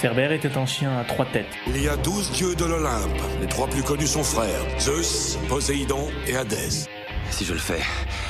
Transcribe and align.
Cerbère 0.00 0.32
était 0.32 0.58
un 0.58 0.66
chien 0.66 0.98
à 0.98 1.04
trois 1.04 1.24
têtes. 1.24 1.46
Il 1.68 1.82
y 1.82 1.88
a 1.88 1.96
douze 1.96 2.30
dieux 2.32 2.54
de 2.54 2.64
l'Olympe. 2.66 3.18
Les 3.40 3.46
trois 3.46 3.66
plus 3.66 3.82
connus 3.82 4.06
sont 4.06 4.22
frères 4.22 4.60
Zeus, 4.78 5.38
Poséidon 5.48 6.08
et 6.26 6.36
Hadès. 6.36 6.86
Si 7.30 7.44
je 7.44 7.54
le 7.54 7.58
fais, 7.58 7.80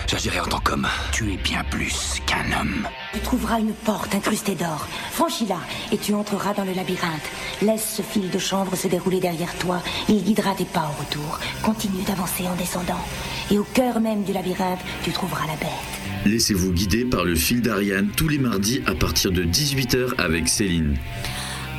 j'agirai 0.06 0.40
en 0.40 0.46
tant 0.46 0.60
qu'homme. 0.60 0.87
Tu 1.12 1.32
es 1.32 1.37
bien 1.37 1.64
plus 1.64 2.21
qu'un 2.24 2.60
homme. 2.60 2.87
Tu 3.12 3.21
trouveras 3.21 3.58
une 3.58 3.72
porte 3.72 4.14
incrustée 4.14 4.54
d'or. 4.54 4.87
Franchis-la 5.10 5.58
et 5.92 5.98
tu 5.98 6.14
entreras 6.14 6.54
dans 6.54 6.65
le 6.65 6.72
labyrinthe. 6.72 7.29
Laisse 7.63 7.96
ce 7.96 8.03
fil 8.03 8.30
de 8.30 8.38
chanvre 8.38 8.76
se 8.76 8.87
dérouler 8.87 9.19
derrière 9.19 9.54
toi. 9.58 9.83
Il 10.08 10.22
guidera 10.22 10.54
tes 10.54 10.64
pas 10.64 10.88
au 10.88 11.03
retour. 11.03 11.40
Continue 11.62 12.03
d'avancer 12.04 12.44
en 12.46 12.54
descendant. 12.54 13.04
Et 13.51 13.58
au 13.58 13.64
cœur 13.64 14.01
même 14.01 14.22
du 14.22 14.33
labyrinthe, 14.33 14.80
tu 15.03 15.10
trouveras 15.10 15.46
la 15.46 15.56
bête. 15.56 16.27
Laissez-vous 16.27 16.73
guider 16.73 17.05
par 17.05 17.24
le 17.24 17.34
fil 17.34 17.60
d'Ariane 17.60 18.10
tous 18.16 18.28
les 18.28 18.38
mardis 18.38 18.83
à 18.87 18.95
partir 18.95 19.33
de 19.33 19.42
18h 19.42 20.19
avec 20.19 20.48
Céline. 20.48 20.96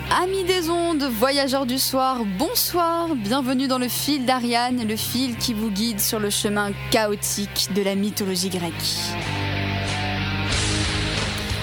Amis 0.09 0.45
des 0.45 0.69
ondes, 0.69 1.03
voyageurs 1.03 1.65
du 1.65 1.77
soir, 1.77 2.23
bonsoir, 2.39 3.13
bienvenue 3.13 3.67
dans 3.67 3.77
le 3.77 3.89
fil 3.89 4.25
d'Ariane, 4.25 4.87
le 4.87 4.95
fil 4.95 5.35
qui 5.35 5.53
vous 5.53 5.69
guide 5.69 5.99
sur 5.99 6.17
le 6.17 6.29
chemin 6.29 6.71
chaotique 6.91 7.67
de 7.75 7.81
la 7.81 7.93
mythologie 7.93 8.47
grecque. 8.47 8.71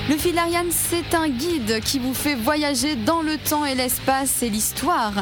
Le 0.06 0.18
fil 0.18 0.34
d'Ariane, 0.34 0.70
c'est 0.70 1.14
un 1.14 1.30
guide 1.30 1.80
qui 1.82 1.98
vous 1.98 2.12
fait 2.12 2.34
voyager 2.34 2.94
dans 2.94 3.22
le 3.22 3.38
temps 3.38 3.64
et 3.64 3.74
l'espace 3.74 4.42
et 4.42 4.50
l'histoire. 4.50 5.14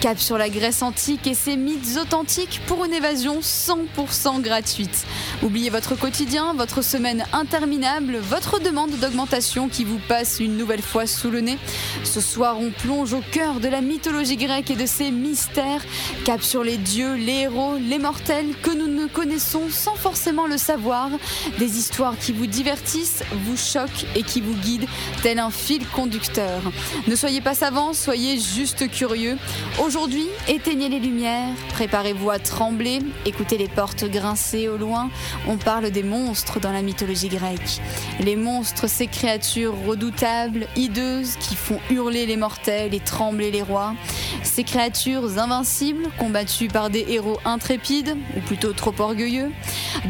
Cap 0.00 0.20
sur 0.20 0.38
la 0.38 0.48
Grèce 0.48 0.80
antique 0.82 1.26
et 1.26 1.34
ses 1.34 1.56
mythes 1.56 1.98
authentiques 2.00 2.60
pour 2.68 2.84
une 2.84 2.92
évasion 2.92 3.40
100% 3.40 4.40
gratuite. 4.40 5.06
Oubliez 5.42 5.70
votre 5.70 5.96
quotidien, 5.96 6.54
votre 6.54 6.82
semaine 6.82 7.24
interminable, 7.32 8.18
votre 8.18 8.60
demande 8.60 8.92
d'augmentation 8.92 9.68
qui 9.68 9.82
vous 9.82 9.98
passe 10.06 10.38
une 10.38 10.56
nouvelle 10.56 10.82
fois 10.82 11.08
sous 11.08 11.30
le 11.30 11.40
nez. 11.40 11.58
Ce 12.04 12.20
soir, 12.20 12.58
on 12.60 12.70
plonge 12.70 13.14
au 13.14 13.22
cœur 13.32 13.58
de 13.58 13.68
la 13.68 13.80
mythologie 13.80 14.36
grecque 14.36 14.70
et 14.70 14.76
de 14.76 14.86
ses 14.86 15.10
mystères. 15.10 15.82
Cap 16.24 16.44
sur 16.44 16.62
les 16.62 16.76
dieux, 16.76 17.14
les 17.14 17.40
héros, 17.40 17.76
les 17.76 17.98
mortels 17.98 18.54
que 18.62 18.70
nous 18.70 18.87
connaissons 19.08 19.68
sans 19.70 19.94
forcément 19.94 20.46
le 20.46 20.56
savoir. 20.56 21.10
Des 21.58 21.78
histoires 21.78 22.16
qui 22.18 22.32
vous 22.32 22.46
divertissent, 22.46 23.22
vous 23.44 23.56
choquent 23.56 24.06
et 24.14 24.22
qui 24.22 24.40
vous 24.40 24.54
guide 24.54 24.86
tel 25.22 25.38
un 25.38 25.50
fil 25.50 25.86
conducteur. 25.88 26.60
Ne 27.06 27.16
soyez 27.16 27.40
pas 27.40 27.54
savants, 27.54 27.92
soyez 27.92 28.38
juste 28.38 28.90
curieux. 28.90 29.36
Aujourd'hui, 29.84 30.26
éteignez 30.46 30.88
les 30.88 31.00
lumières, 31.00 31.54
préparez-vous 31.70 32.30
à 32.30 32.38
trembler, 32.38 33.00
écoutez 33.26 33.58
les 33.58 33.68
portes 33.68 34.04
grincer 34.04 34.68
au 34.68 34.76
loin. 34.76 35.10
On 35.46 35.56
parle 35.56 35.90
des 35.90 36.02
monstres 36.02 36.60
dans 36.60 36.72
la 36.72 36.82
mythologie 36.82 37.28
grecque. 37.28 37.80
Les 38.20 38.36
monstres, 38.36 38.88
ces 38.88 39.06
créatures 39.06 39.74
redoutables, 39.86 40.66
hideuses, 40.76 41.36
qui 41.36 41.56
font 41.56 41.80
hurler 41.90 42.26
les 42.26 42.36
mortels 42.36 42.94
et 42.94 43.00
trembler 43.00 43.50
les 43.50 43.62
rois. 43.62 43.94
Ces 44.42 44.64
créatures 44.64 45.38
invincibles, 45.38 46.08
combattues 46.18 46.68
par 46.68 46.90
des 46.90 47.06
héros 47.08 47.38
intrépides, 47.44 48.16
ou 48.36 48.40
plutôt 48.40 48.72
trop 48.72 48.92
orgueilleux. 49.00 49.50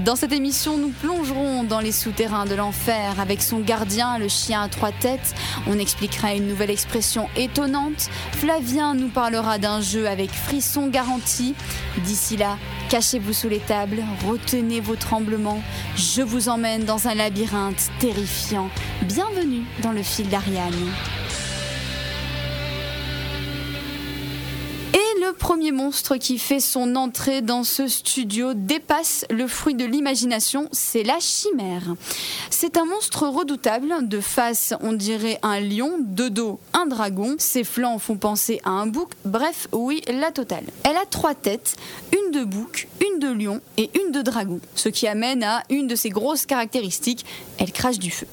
Dans 0.04 0.16
cette 0.16 0.32
émission, 0.32 0.76
nous 0.76 0.90
plongerons 0.90 1.64
dans 1.64 1.80
les 1.80 1.92
souterrains 1.92 2.46
de 2.46 2.54
l'enfer 2.54 3.20
avec 3.20 3.42
son 3.42 3.60
gardien 3.60 4.18
le 4.18 4.28
chien 4.28 4.62
à 4.62 4.68
trois 4.68 4.92
têtes. 4.92 5.34
On 5.66 5.78
expliquera 5.78 6.34
une 6.34 6.46
nouvelle 6.46 6.70
expression 6.70 7.28
étonnante. 7.36 8.08
Flavien 8.32 8.94
nous 8.94 9.08
parlera 9.08 9.58
d'un 9.58 9.80
jeu 9.80 10.08
avec 10.08 10.30
frisson 10.30 10.88
garanti. 10.88 11.54
D'ici 12.04 12.36
là, 12.36 12.56
cachez-vous 12.90 13.32
sous 13.32 13.48
les 13.48 13.60
tables, 13.60 14.02
retenez 14.26 14.80
vos 14.80 14.96
tremblements. 14.96 15.62
Je 15.96 16.22
vous 16.22 16.48
emmène 16.48 16.84
dans 16.84 17.08
un 17.08 17.14
labyrinthe 17.14 17.90
terrifiant. 17.98 18.68
Bienvenue 19.02 19.64
dans 19.82 19.92
le 19.92 20.02
fil 20.02 20.28
d'Ariane. 20.28 20.72
Premier 25.38 25.72
monstre 25.72 26.16
qui 26.16 26.36
fait 26.38 26.60
son 26.60 26.96
entrée 26.96 27.40
dans 27.40 27.64
ce 27.64 27.86
studio 27.86 28.52
dépasse 28.54 29.24
le 29.30 29.46
fruit 29.46 29.74
de 29.74 29.84
l'imagination, 29.84 30.68
c'est 30.72 31.04
la 31.04 31.18
chimère. 31.20 31.94
C'est 32.50 32.76
un 32.76 32.84
monstre 32.84 33.26
redoutable, 33.26 34.06
de 34.06 34.20
face 34.20 34.74
on 34.82 34.92
dirait 34.92 35.38
un 35.42 35.60
lion, 35.60 35.92
de 36.00 36.28
dos 36.28 36.60
un 36.74 36.86
dragon, 36.86 37.36
ses 37.38 37.64
flancs 37.64 37.98
font 37.98 38.16
penser 38.16 38.60
à 38.64 38.70
un 38.70 38.86
bouc, 38.86 39.10
bref 39.24 39.68
oui 39.72 40.02
la 40.08 40.32
totale. 40.32 40.64
Elle 40.84 40.96
a 40.96 41.06
trois 41.08 41.34
têtes, 41.34 41.76
une 42.12 42.32
de 42.32 42.44
bouc, 42.44 42.88
une 43.00 43.18
de 43.18 43.32
lion 43.32 43.60
et 43.76 43.90
une 43.98 44.12
de 44.12 44.20
dragon, 44.20 44.60
ce 44.74 44.88
qui 44.88 45.06
amène 45.06 45.42
à 45.42 45.62
une 45.70 45.86
de 45.86 45.94
ses 45.94 46.10
grosses 46.10 46.46
caractéristiques, 46.46 47.24
elle 47.58 47.72
crache 47.72 47.98
du 47.98 48.10
feu. 48.10 48.26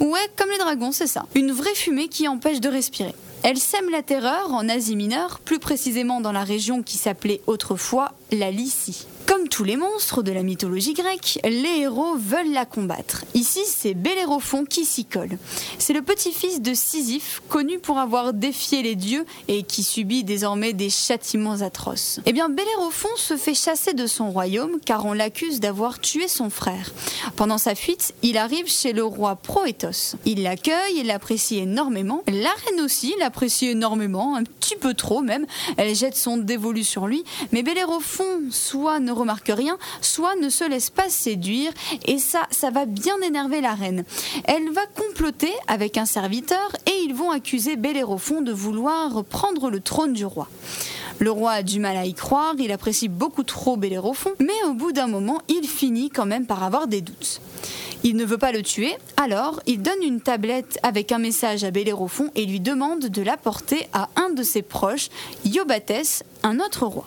Ouais, 0.00 0.28
comme 0.36 0.50
les 0.50 0.58
dragons, 0.58 0.92
c'est 0.92 1.06
ça. 1.06 1.24
Une 1.34 1.52
vraie 1.52 1.74
fumée 1.74 2.08
qui 2.08 2.26
empêche 2.26 2.60
de 2.60 2.68
respirer. 2.68 3.14
Elle 3.46 3.58
sème 3.58 3.90
la 3.90 4.02
terreur 4.02 4.54
en 4.54 4.70
Asie 4.70 4.96
mineure, 4.96 5.38
plus 5.38 5.58
précisément 5.58 6.22
dans 6.22 6.32
la 6.32 6.44
région 6.44 6.82
qui 6.82 6.96
s'appelait 6.96 7.42
autrefois 7.46 8.12
la 8.32 8.50
Lycie. 8.50 9.06
Comme 9.26 9.48
tous 9.48 9.64
les 9.64 9.76
monstres 9.76 10.22
de 10.22 10.32
la 10.32 10.42
mythologie 10.42 10.92
grecque, 10.92 11.38
les 11.44 11.80
héros 11.80 12.14
veulent 12.16 12.52
la 12.52 12.66
combattre. 12.66 13.24
Ici, 13.32 13.60
c'est 13.66 13.94
Bellérophon 13.94 14.64
qui 14.64 14.84
s'y 14.84 15.06
colle. 15.06 15.38
C'est 15.78 15.94
le 15.94 16.02
petit-fils 16.02 16.60
de 16.60 16.74
Sisyphe, 16.74 17.40
connu 17.48 17.78
pour 17.78 17.98
avoir 17.98 18.34
défié 18.34 18.82
les 18.82 18.96
dieux 18.96 19.24
et 19.48 19.62
qui 19.62 19.82
subit 19.82 20.24
désormais 20.24 20.74
des 20.74 20.90
châtiments 20.90 21.62
atroces. 21.62 22.20
Eh 22.26 22.32
bien, 22.34 22.50
Bellérophon 22.50 23.08
se 23.16 23.36
fait 23.36 23.54
chasser 23.54 23.94
de 23.94 24.06
son 24.06 24.30
royaume 24.30 24.78
car 24.84 25.06
on 25.06 25.14
l'accuse 25.14 25.58
d'avoir 25.58 26.00
tué 26.00 26.28
son 26.28 26.50
frère. 26.50 26.92
Pendant 27.36 27.58
sa 27.58 27.74
fuite, 27.74 28.14
il 28.22 28.36
arrive 28.36 28.66
chez 28.66 28.92
le 28.92 29.04
roi 29.04 29.36
Proétos. 29.36 30.16
Il 30.26 30.42
l'accueille 30.42 30.98
et 30.98 31.04
l'apprécie 31.04 31.58
énormément. 31.58 32.22
La 32.26 32.50
reine 32.66 32.80
aussi 32.82 33.14
l'apprécie 33.18 33.68
énormément, 33.68 34.36
un 34.36 34.44
petit 34.44 34.76
peu 34.76 34.92
trop 34.92 35.22
même. 35.22 35.46
Elle 35.78 35.94
jette 35.94 36.16
son 36.16 36.36
dévolu 36.36 36.84
sur 36.84 37.06
lui, 37.06 37.24
mais 37.52 37.62
Bellérophon 37.62 38.24
soit 38.50 39.00
ne 39.00 39.13
remarque 39.14 39.52
rien, 39.54 39.78
soit 40.00 40.36
ne 40.36 40.48
se 40.48 40.68
laisse 40.68 40.90
pas 40.90 41.08
séduire, 41.08 41.72
et 42.04 42.18
ça, 42.18 42.46
ça 42.50 42.70
va 42.70 42.86
bien 42.86 43.16
énerver 43.22 43.60
la 43.60 43.74
reine. 43.74 44.04
Elle 44.44 44.70
va 44.70 44.86
comploter 44.86 45.52
avec 45.68 45.96
un 45.96 46.06
serviteur 46.06 46.76
et 46.86 47.02
ils 47.04 47.14
vont 47.14 47.30
accuser 47.30 47.76
Bellérophon 47.76 48.42
de 48.42 48.52
vouloir 48.52 49.24
prendre 49.24 49.70
le 49.70 49.80
trône 49.80 50.12
du 50.12 50.24
roi. 50.24 50.48
Le 51.20 51.30
roi 51.30 51.52
a 51.52 51.62
du 51.62 51.78
mal 51.78 51.96
à 51.96 52.06
y 52.06 52.14
croire, 52.14 52.54
il 52.58 52.72
apprécie 52.72 53.08
beaucoup 53.08 53.44
trop 53.44 53.76
Bellérophon, 53.76 54.30
mais 54.40 54.68
au 54.68 54.74
bout 54.74 54.92
d'un 54.92 55.06
moment, 55.06 55.40
il 55.48 55.66
finit 55.68 56.10
quand 56.10 56.26
même 56.26 56.46
par 56.46 56.64
avoir 56.64 56.88
des 56.88 57.00
doutes. 57.00 57.40
Il 58.02 58.16
ne 58.16 58.24
veut 58.24 58.38
pas 58.38 58.52
le 58.52 58.62
tuer, 58.62 58.96
alors 59.16 59.60
il 59.66 59.80
donne 59.80 60.02
une 60.02 60.20
tablette 60.20 60.78
avec 60.82 61.12
un 61.12 61.18
message 61.18 61.64
à 61.64 61.70
Bellérophon 61.70 62.30
et 62.34 62.44
lui 62.44 62.60
demande 62.60 63.06
de 63.06 63.22
l'apporter 63.22 63.88
à 63.92 64.08
un 64.16 64.30
de 64.30 64.42
ses 64.42 64.62
proches, 64.62 65.08
Iobates, 65.44 66.24
un 66.42 66.58
autre 66.58 66.84
roi. 66.84 67.06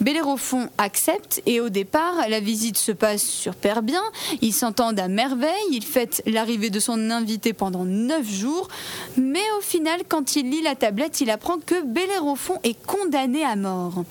Bellérophon 0.00 0.68
accepte 0.78 1.42
et 1.46 1.60
au 1.60 1.68
départ, 1.68 2.28
la 2.28 2.40
visite 2.40 2.76
se 2.76 2.92
passe 2.92 3.22
super 3.22 3.82
bien. 3.82 4.02
Ils 4.42 4.52
s'entendent 4.52 4.98
à 4.98 5.08
merveille. 5.08 5.50
Il 5.70 5.84
fête 5.84 6.22
l'arrivée 6.26 6.70
de 6.70 6.80
son 6.80 7.10
invité 7.10 7.52
pendant 7.52 7.84
neuf 7.84 8.28
jours. 8.28 8.68
Mais 9.16 9.44
au 9.58 9.60
final, 9.60 10.02
quand 10.08 10.36
il 10.36 10.50
lit 10.50 10.62
la 10.62 10.74
tablette, 10.74 11.20
il 11.20 11.30
apprend 11.30 11.58
que 11.58 11.84
Bellérophon 11.84 12.58
est 12.62 12.80
condamné 12.86 13.44
à 13.44 13.56
mort. 13.56 14.04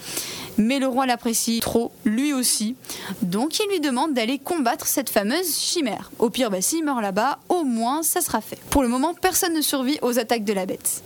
Mais 0.57 0.79
le 0.79 0.87
roi 0.87 1.05
l'apprécie 1.05 1.59
trop, 1.59 1.91
lui 2.05 2.33
aussi. 2.33 2.75
Donc 3.21 3.59
il 3.59 3.67
lui 3.69 3.79
demande 3.79 4.13
d'aller 4.13 4.39
combattre 4.39 4.87
cette 4.87 5.09
fameuse 5.09 5.57
chimère. 5.57 6.11
Au 6.19 6.29
pire, 6.29 6.49
bah, 6.49 6.61
s'il 6.61 6.85
meurt 6.85 7.01
là-bas, 7.01 7.39
au 7.49 7.63
moins 7.63 8.03
ça 8.03 8.21
sera 8.21 8.41
fait. 8.41 8.59
Pour 8.69 8.81
le 8.81 8.87
moment, 8.87 9.13
personne 9.13 9.53
ne 9.53 9.61
survit 9.61 9.99
aux 10.01 10.17
attaques 10.17 10.45
de 10.45 10.53
la 10.53 10.65
bête. 10.65 11.03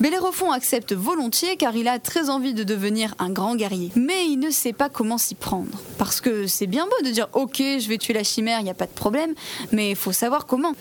Bellérophon 0.00 0.50
accepte 0.50 0.94
volontiers 0.94 1.56
car 1.56 1.76
il 1.76 1.86
a 1.86 1.98
très 1.98 2.30
envie 2.30 2.54
de 2.54 2.64
devenir 2.64 3.14
un 3.18 3.28
grand 3.28 3.54
guerrier. 3.54 3.92
Mais 3.96 4.24
il 4.26 4.38
ne 4.38 4.50
sait 4.50 4.72
pas 4.72 4.88
comment 4.88 5.18
s'y 5.18 5.34
prendre. 5.34 5.78
Parce 5.98 6.22
que 6.22 6.46
c'est 6.46 6.66
bien 6.66 6.86
beau 6.86 7.06
de 7.06 7.10
dire 7.10 7.28
ok, 7.34 7.58
je 7.58 7.88
vais 7.88 7.98
tuer 7.98 8.14
la 8.14 8.24
chimère, 8.24 8.60
il 8.60 8.64
n'y 8.64 8.70
a 8.70 8.74
pas 8.74 8.86
de 8.86 8.92
problème, 8.92 9.34
mais 9.72 9.90
il 9.90 9.96
faut 9.96 10.12
savoir 10.12 10.46
comment. 10.46 10.72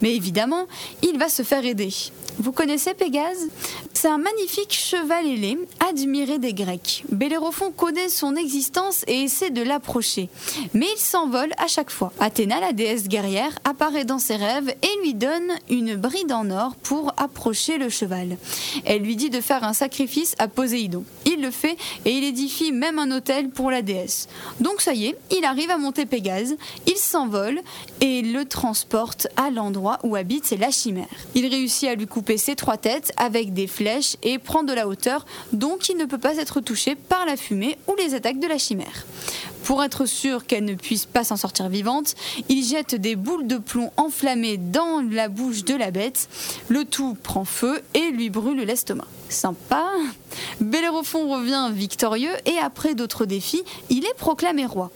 Mais 0.00 0.14
évidemment, 0.14 0.66
il 1.02 1.18
va 1.18 1.28
se 1.28 1.42
faire 1.42 1.64
aider. 1.64 1.92
Vous 2.40 2.52
connaissez 2.52 2.94
Pégase? 2.94 3.48
C'est 3.92 4.06
un 4.06 4.18
magnifique 4.18 4.72
cheval 4.72 5.26
ailé, 5.26 5.58
admiré 5.88 6.38
des 6.38 6.54
Grecs. 6.54 7.02
Bellérophon 7.10 7.72
connaît 7.72 8.08
son 8.08 8.36
existence 8.36 9.04
et 9.08 9.24
essaie 9.24 9.50
de 9.50 9.62
l'approcher. 9.62 10.28
Mais 10.72 10.86
il 10.94 11.00
s'envole 11.00 11.50
à 11.58 11.66
chaque 11.66 11.90
fois. 11.90 12.12
Athéna, 12.20 12.60
la 12.60 12.72
déesse 12.72 13.08
guerrière, 13.08 13.58
apparaît 13.64 14.04
dans 14.04 14.20
ses 14.20 14.36
rêves 14.36 14.72
et 14.82 15.02
lui 15.02 15.14
donne 15.14 15.50
une 15.68 15.96
bride 15.96 16.30
en 16.30 16.48
or 16.50 16.76
pour 16.76 17.12
approcher 17.16 17.76
le 17.76 17.88
cheval. 17.88 18.36
Elle 18.84 19.02
lui 19.02 19.16
dit 19.16 19.30
de 19.30 19.40
faire 19.40 19.64
un 19.64 19.72
sacrifice 19.72 20.36
à 20.38 20.46
Poséidon. 20.46 21.02
Il 21.26 21.42
le 21.42 21.50
fait 21.50 21.76
et 22.04 22.12
il 22.12 22.22
édifie 22.22 22.70
même 22.70 23.00
un 23.00 23.10
hôtel 23.10 23.50
pour 23.50 23.72
la 23.72 23.82
déesse. 23.82 24.28
Donc 24.60 24.80
ça 24.80 24.94
y 24.94 25.06
est, 25.06 25.18
il 25.36 25.44
arrive 25.44 25.70
à 25.70 25.78
monter 25.78 26.06
Pégase, 26.06 26.54
il 26.86 26.96
s'envole 26.96 27.60
et 28.00 28.22
le 28.22 28.44
transporte 28.44 29.26
à 29.36 29.50
l'endroit 29.50 29.87
où 30.02 30.16
habite 30.16 30.50
la 30.58 30.70
chimère. 30.70 31.06
Il 31.34 31.46
réussit 31.46 31.88
à 31.88 31.94
lui 31.94 32.06
couper 32.06 32.36
ses 32.36 32.56
trois 32.56 32.76
têtes 32.76 33.12
avec 33.16 33.54
des 33.54 33.66
flèches 33.66 34.16
et 34.22 34.38
prend 34.38 34.62
de 34.62 34.72
la 34.72 34.86
hauteur, 34.86 35.24
donc 35.52 35.88
il 35.88 35.96
ne 35.96 36.04
peut 36.04 36.18
pas 36.18 36.36
être 36.36 36.60
touché 36.60 36.94
par 36.94 37.24
la 37.26 37.36
fumée 37.36 37.78
ou 37.86 37.94
les 37.96 38.14
attaques 38.14 38.40
de 38.40 38.46
la 38.46 38.58
chimère. 38.58 39.06
Pour 39.64 39.82
être 39.82 40.06
sûr 40.06 40.46
qu'elle 40.46 40.64
ne 40.64 40.74
puisse 40.74 41.06
pas 41.06 41.24
s'en 41.24 41.36
sortir 41.36 41.68
vivante, 41.68 42.14
il 42.48 42.64
jette 42.64 42.94
des 42.94 43.16
boules 43.16 43.46
de 43.46 43.58
plomb 43.58 43.90
enflammées 43.96 44.56
dans 44.56 45.04
la 45.10 45.28
bouche 45.28 45.64
de 45.64 45.74
la 45.74 45.90
bête. 45.90 46.28
Le 46.68 46.84
tout 46.84 47.16
prend 47.22 47.44
feu 47.44 47.82
et 47.94 48.10
lui 48.10 48.30
brûle 48.30 48.60
l'estomac. 48.60 49.06
Sympa. 49.28 49.84
Bellérophon 50.60 51.28
revient 51.28 51.70
victorieux 51.72 52.32
et 52.46 52.58
après 52.58 52.94
d'autres 52.94 53.26
défis, 53.26 53.62
il 53.90 54.04
est 54.04 54.16
proclamé 54.16 54.66
roi. 54.66 54.90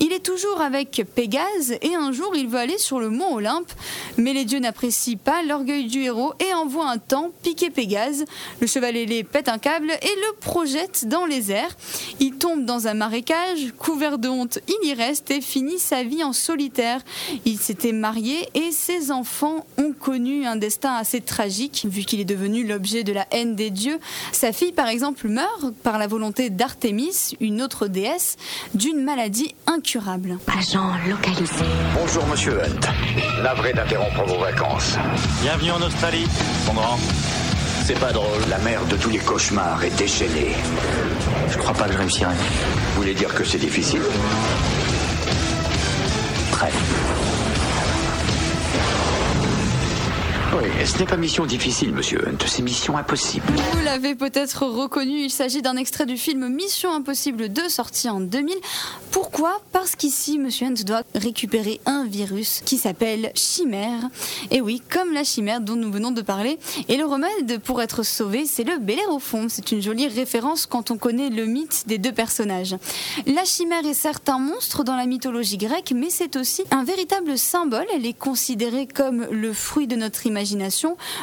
Il 0.00 0.12
est 0.12 0.24
toujours 0.24 0.60
avec 0.60 1.04
Pégase 1.14 1.76
et 1.80 1.94
un 1.94 2.12
jour 2.12 2.34
il 2.34 2.48
veut 2.48 2.58
aller 2.58 2.78
sur 2.78 2.98
le 2.98 3.10
mont 3.10 3.34
Olympe, 3.34 3.70
mais 4.16 4.32
les 4.32 4.44
dieux 4.44 4.58
n'apprécient 4.58 5.18
pas 5.22 5.42
l'orgueil 5.42 5.86
du 5.86 6.02
héros 6.02 6.34
et 6.40 6.52
envoient 6.52 6.90
un 6.90 6.98
temps 6.98 7.30
piquer 7.42 7.70
Pégase. 7.70 8.24
Le 8.60 8.66
cheval 8.66 8.96
ailé 8.96 9.24
pète 9.24 9.48
un 9.48 9.58
câble 9.58 9.90
et 9.90 10.14
le 10.16 10.36
projette 10.40 11.06
dans 11.06 11.26
les 11.26 11.52
airs. 11.52 11.76
Il 12.20 12.34
tombe 12.34 12.64
dans 12.64 12.88
un 12.88 12.94
marécage, 12.94 13.72
couvert 13.78 14.18
de 14.18 14.28
honte, 14.28 14.58
il 14.68 14.88
y 14.88 14.94
reste 14.94 15.30
et 15.30 15.40
finit 15.40 15.78
sa 15.78 16.02
vie 16.02 16.24
en 16.24 16.32
solitaire. 16.32 17.00
Il 17.44 17.58
s'était 17.58 17.92
marié 17.92 18.48
et 18.54 18.72
ses 18.72 19.10
enfants 19.10 19.64
ont 19.78 19.92
connu 19.92 20.44
un 20.44 20.56
destin 20.56 20.94
assez 20.94 21.20
tragique 21.20 21.86
vu 21.88 22.02
qu'il 22.02 22.20
est 22.20 22.24
devenu 22.24 22.66
l'objet 22.66 23.04
de 23.04 23.12
la 23.12 23.26
haine 23.30 23.54
des 23.54 23.70
dieux. 23.74 23.98
Sa 24.32 24.52
fille 24.52 24.72
par 24.72 24.88
exemple 24.88 25.28
meurt 25.28 25.74
par 25.82 25.98
la 25.98 26.06
volonté 26.06 26.48
d'Artémis, 26.48 27.36
une 27.40 27.60
autre 27.60 27.86
déesse, 27.86 28.36
d'une 28.74 29.04
maladie 29.04 29.54
incurable. 29.66 30.38
Agent 30.46 30.90
localisé. 31.08 31.64
Bonjour, 31.94 32.26
monsieur 32.26 32.62
Hunt. 32.62 33.42
Navré 33.42 33.72
d'interrompre 33.74 34.24
vos 34.24 34.38
vacances. 34.38 34.96
Bienvenue 35.42 35.72
en 35.72 35.82
Australie, 35.82 36.26
mon 36.66 36.72
grand. 36.74 36.98
C'est 37.84 38.00
pas 38.00 38.12
drôle. 38.12 38.40
La 38.48 38.58
mère 38.58 38.82
de 38.86 38.96
tous 38.96 39.10
les 39.10 39.18
cauchemars 39.18 39.84
est 39.84 39.94
déchaînée. 39.98 40.52
Je 41.50 41.58
crois 41.58 41.74
pas 41.74 41.84
que 41.84 41.92
je 41.92 41.98
réussirai. 41.98 42.32
Vous 42.32 43.02
voulez 43.02 43.12
dire 43.12 43.34
que 43.34 43.44
c'est 43.44 43.58
difficile? 43.58 44.00
Très. 46.50 46.70
Oui, 50.56 50.68
ce 50.86 50.98
n'est 51.00 51.04
pas 51.04 51.16
mission 51.16 51.46
difficile, 51.46 51.92
monsieur 51.92 52.28
Hunt. 52.28 52.38
C'est 52.46 52.62
mission 52.62 52.96
impossible. 52.96 53.44
Vous 53.72 53.84
l'avez 53.84 54.14
peut-être 54.14 54.64
reconnu, 54.64 55.22
il 55.24 55.30
s'agit 55.30 55.62
d'un 55.62 55.76
extrait 55.76 56.06
du 56.06 56.16
film 56.16 56.48
Mission 56.48 56.94
Impossible 56.94 57.48
2 57.48 57.68
sorti 57.68 58.08
en 58.08 58.20
2000. 58.20 58.54
Pourquoi? 59.10 59.60
Parce 59.72 59.96
qu'ici, 59.96 60.38
Monsieur 60.38 60.68
Hunt 60.68 60.84
doit 60.86 61.02
récupérer 61.16 61.80
un 61.86 62.04
virus 62.04 62.60
qui 62.64 62.78
s'appelle 62.78 63.32
chimère. 63.34 64.08
Et 64.52 64.60
oui, 64.60 64.80
comme 64.92 65.12
la 65.12 65.24
chimère 65.24 65.60
dont 65.60 65.74
nous 65.74 65.90
venons 65.90 66.12
de 66.12 66.22
parler. 66.22 66.60
Et 66.88 66.96
le 66.96 67.04
remède 67.04 67.58
pour 67.64 67.82
être 67.82 68.04
sauvé, 68.04 68.44
c'est 68.46 68.62
le 68.62 68.78
Bellérophon. 68.78 69.46
C'est 69.48 69.72
une 69.72 69.82
jolie 69.82 70.06
référence 70.06 70.66
quand 70.66 70.92
on 70.92 70.98
connaît 70.98 71.30
le 71.30 71.46
mythe 71.46 71.82
des 71.88 71.98
deux 71.98 72.12
personnages. 72.12 72.76
La 73.26 73.44
chimère 73.44 73.84
est 73.84 73.94
certes 73.94 74.28
un 74.28 74.38
monstre 74.38 74.84
dans 74.84 74.94
la 74.94 75.06
mythologie 75.06 75.58
grecque, 75.58 75.92
mais 75.96 76.10
c'est 76.10 76.36
aussi 76.36 76.62
un 76.70 76.84
véritable 76.84 77.36
symbole. 77.38 77.86
Elle 77.92 78.06
est 78.06 78.16
considérée 78.16 78.86
comme 78.86 79.26
le 79.32 79.52
fruit 79.52 79.88
de 79.88 79.96
notre 79.96 80.26
imagination. 80.26 80.43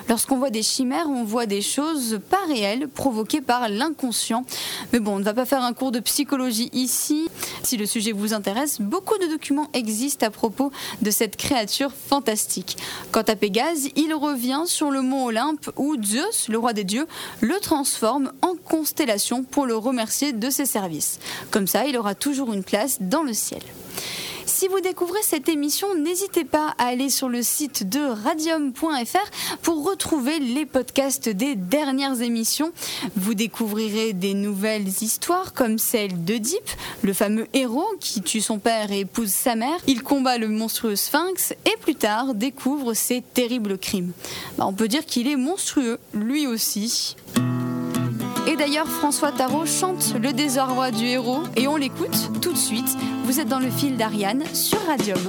Lorsqu'on 0.09 0.37
voit 0.37 0.49
des 0.49 0.63
chimères, 0.63 1.07
on 1.07 1.23
voit 1.23 1.45
des 1.45 1.61
choses 1.61 2.19
pas 2.29 2.45
réelles 2.47 2.87
provoquées 2.87 3.41
par 3.41 3.69
l'inconscient. 3.69 4.45
Mais 4.93 4.99
bon, 4.99 5.15
on 5.15 5.19
ne 5.19 5.23
va 5.23 5.33
pas 5.33 5.45
faire 5.45 5.63
un 5.63 5.73
cours 5.73 5.91
de 5.91 5.99
psychologie 5.99 6.69
ici. 6.73 7.27
Si 7.63 7.77
le 7.77 7.85
sujet 7.85 8.11
vous 8.11 8.33
intéresse, 8.33 8.81
beaucoup 8.81 9.17
de 9.17 9.27
documents 9.27 9.69
existent 9.73 10.25
à 10.25 10.29
propos 10.29 10.71
de 11.01 11.11
cette 11.11 11.37
créature 11.37 11.91
fantastique. 11.91 12.77
Quant 13.11 13.21
à 13.21 13.35
Pégase, 13.35 13.89
il 13.95 14.13
revient 14.13 14.63
sur 14.65 14.91
le 14.91 15.01
mont 15.01 15.25
Olympe 15.25 15.69
où 15.77 15.95
Zeus, 16.01 16.47
le 16.49 16.57
roi 16.57 16.73
des 16.73 16.83
dieux, 16.83 17.07
le 17.41 17.59
transforme 17.59 18.31
en 18.41 18.55
constellation 18.55 19.43
pour 19.43 19.65
le 19.65 19.75
remercier 19.75 20.33
de 20.33 20.49
ses 20.49 20.65
services. 20.65 21.19
Comme 21.51 21.67
ça, 21.67 21.85
il 21.85 21.97
aura 21.97 22.15
toujours 22.15 22.53
une 22.53 22.63
place 22.63 22.97
dans 23.01 23.23
le 23.23 23.33
ciel. 23.33 23.61
Si 24.45 24.67
vous 24.67 24.79
découvrez 24.79 25.21
cette 25.23 25.49
émission, 25.49 25.95
n'hésitez 25.95 26.43
pas 26.43 26.73
à 26.77 26.85
aller 26.87 27.09
sur 27.09 27.29
le 27.29 27.41
site 27.41 27.87
de 27.89 27.99
radium.fr 27.99 29.57
pour 29.61 29.85
retrouver 29.85 30.39
les 30.39 30.65
podcasts 30.65 31.29
des 31.29 31.55
dernières 31.55 32.21
émissions. 32.21 32.71
Vous 33.15 33.33
découvrirez 33.33 34.13
des 34.13 34.33
nouvelles 34.33 34.87
histoires 34.87 35.53
comme 35.53 35.77
celle 35.77 36.23
d'Oedipe, 36.23 36.69
le 37.01 37.13
fameux 37.13 37.47
héros 37.53 37.87
qui 37.99 38.21
tue 38.21 38.41
son 38.41 38.59
père 38.59 38.91
et 38.91 39.01
épouse 39.01 39.31
sa 39.31 39.55
mère. 39.55 39.77
Il 39.87 40.03
combat 40.03 40.37
le 40.37 40.47
monstrueux 40.47 40.95
sphinx 40.95 41.53
et 41.65 41.77
plus 41.81 41.95
tard 41.95 42.33
découvre 42.33 42.93
ses 42.93 43.21
terribles 43.21 43.77
crimes. 43.77 44.11
Bah, 44.57 44.65
on 44.67 44.73
peut 44.73 44.87
dire 44.87 45.05
qu'il 45.05 45.27
est 45.27 45.35
monstrueux, 45.35 45.99
lui 46.13 46.47
aussi. 46.47 47.15
Et 48.47 48.55
d'ailleurs, 48.55 48.87
François 48.87 49.31
Tarot 49.31 49.65
chante 49.65 50.15
le 50.19 50.33
désarroi 50.33 50.91
du 50.91 51.05
héros 51.05 51.43
et 51.55 51.67
on 51.67 51.75
l'écoute 51.75 52.31
tout 52.41 52.51
de 52.51 52.57
suite. 52.57 52.97
Vous 53.25 53.39
êtes 53.39 53.47
dans 53.47 53.59
le 53.59 53.69
fil 53.69 53.97
d'Ariane 53.97 54.43
sur 54.53 54.79
Radium. 54.87 55.19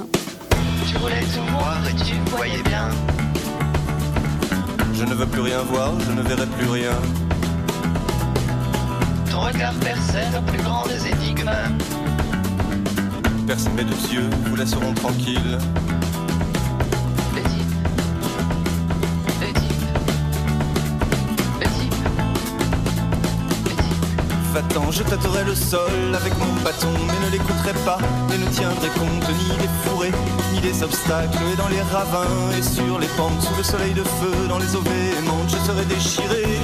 Tu 0.87 0.97
voulais 0.97 1.21
tout 1.21 1.51
voir 1.51 1.77
et 1.87 1.95
tu 2.03 2.15
voyais 2.35 2.63
bien. 2.63 2.89
Je 4.93 5.05
ne 5.05 5.13
veux 5.13 5.25
plus 5.25 5.41
rien 5.41 5.61
voir, 5.61 5.91
je 5.99 6.11
ne 6.11 6.21
verrai 6.21 6.47
plus 6.47 6.67
rien. 6.67 6.91
Ton 9.29 9.41
regard 9.41 9.73
perçait 9.75 10.29
nos 10.31 10.41
plus 10.41 10.61
grandes 10.61 10.91
énigmes. 10.91 11.51
Personne 13.45 13.73
mes 13.73 13.83
deux 13.83 14.13
yeux 14.13 14.29
vous 14.45 14.55
laisseront 14.55 14.93
tranquille. 14.93 15.57
Va-t'en, 24.53 24.91
je 24.91 25.01
tâterai 25.01 25.43
le 25.45 25.55
sol 25.55 26.13
avec 26.13 26.37
mon 26.37 26.53
bâton, 26.63 26.91
mais 27.07 27.25
ne 27.25 27.31
l'écouterai 27.31 27.73
pas 27.83 27.97
et 28.31 28.37
ne 28.37 28.45
tiendrai 28.51 28.89
compte 28.89 29.27
ni 29.27 29.57
des 29.57 29.69
fourrés, 29.83 30.11
ni 30.53 30.61
des 30.61 30.83
obstacles. 30.83 31.39
Et 31.51 31.55
dans 31.55 31.69
les 31.69 31.81
ravins 31.81 32.51
et 32.55 32.61
sur 32.61 32.99
les 32.99 33.07
pentes, 33.17 33.41
sous 33.41 33.55
le 33.57 33.63
soleil 33.63 33.93
de 33.93 34.03
feu, 34.03 34.47
dans 34.47 34.59
les 34.59 34.75
eaux 34.75 34.81
véhémentes, 34.81 35.49
je 35.49 35.57
serai 35.65 35.85
déchiré 35.85 36.59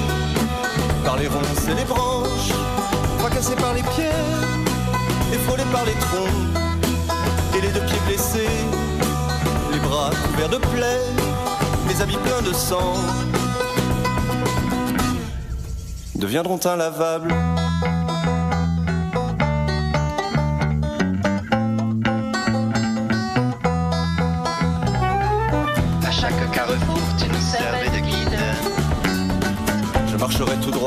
par 1.03 1.17
les 1.17 1.27
ronces 1.27 1.67
et 1.67 1.73
les 1.73 1.83
branches, 1.83 2.53
fracassé 3.17 3.55
par 3.55 3.73
les 3.73 3.81
pierres 3.81 4.13
et 5.33 5.37
frôlé 5.47 5.63
par 5.71 5.83
les 5.85 5.93
troncs, 5.93 7.57
et 7.57 7.61
les 7.61 7.69
deux 7.69 7.85
pieds 7.87 8.01
blessés, 8.05 8.59
les 9.71 9.79
bras 9.79 10.11
couverts 10.27 10.49
de 10.49 10.57
plaies, 10.57 11.07
mes 11.87 11.99
habits 11.99 12.17
pleins 12.17 12.47
de 12.47 12.53
sang 12.53 12.93
deviendront 16.19 16.59
inlavables. 16.65 17.33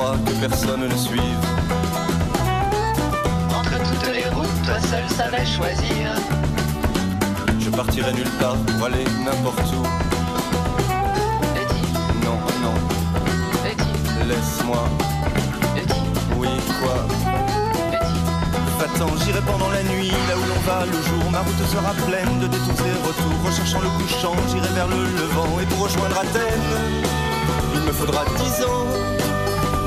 Droit, 0.02 0.16
que 0.26 0.32
personne 0.46 0.88
ne 0.88 0.96
suive. 0.96 1.44
Entre 3.58 3.76
toutes 3.78 4.12
les 4.12 4.28
routes, 4.34 4.62
toi 4.64 4.78
seul 4.90 5.08
savais 5.16 5.46
choisir. 5.46 6.04
Je 7.58 7.70
partirai 7.70 8.12
nulle 8.12 8.30
part 8.40 8.56
pour 8.56 8.86
aller 8.86 9.04
n'importe 9.24 9.72
où. 9.78 9.82
Non, 12.24 12.38
non, 12.64 12.76
laisse-moi. 14.28 14.84
Oui, 16.38 16.48
quoi? 16.80 17.06
J'irai 19.24 19.40
pendant 19.40 19.70
la 19.70 19.82
nuit, 19.84 20.10
là 20.10 20.34
où 20.36 20.44
l'on 20.48 20.60
va 20.66 20.84
le 20.84 20.92
jour. 20.92 21.30
Ma 21.30 21.40
route 21.40 21.64
sera 21.70 21.92
pleine 22.06 22.40
de 22.40 22.46
détours 22.46 22.86
et 22.86 23.06
retours. 23.06 23.46
Recherchant 23.46 23.80
le 23.80 23.88
couchant, 23.98 24.34
j'irai 24.48 24.68
vers 24.74 24.88
le 24.88 24.96
levant. 24.96 25.60
Et 25.60 25.66
pour 25.66 25.84
rejoindre 25.84 26.18
Athènes, 26.18 26.70
il 27.74 27.80
me 27.80 27.92
faudra 27.92 28.24
dix 28.38 28.64
ans. 28.64 29.21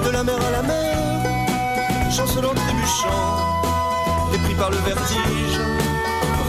De 0.05 0.11
la 0.11 0.23
mer 0.23 0.35
à 0.39 0.51
la 0.51 0.61
mer, 0.61 2.11
chancelant, 2.11 2.53
trébuchant, 2.53 3.63
et 4.35 4.37
pris 4.37 4.53
par 4.53 4.69
le 4.69 4.77
vertige, 4.77 5.59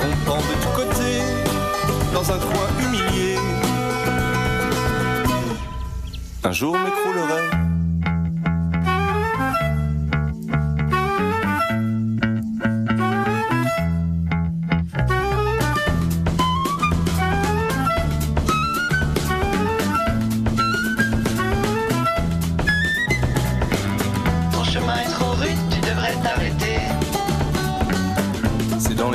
rompant 0.02 0.36
de 0.36 0.54
tous 0.62 0.76
côtés, 0.76 1.22
dans 2.12 2.30
un 2.30 2.38
coin 2.38 2.68
humilié. 2.78 3.36
Un 6.44 6.52
jour 6.52 6.76
m'écroulerai. 6.76 7.65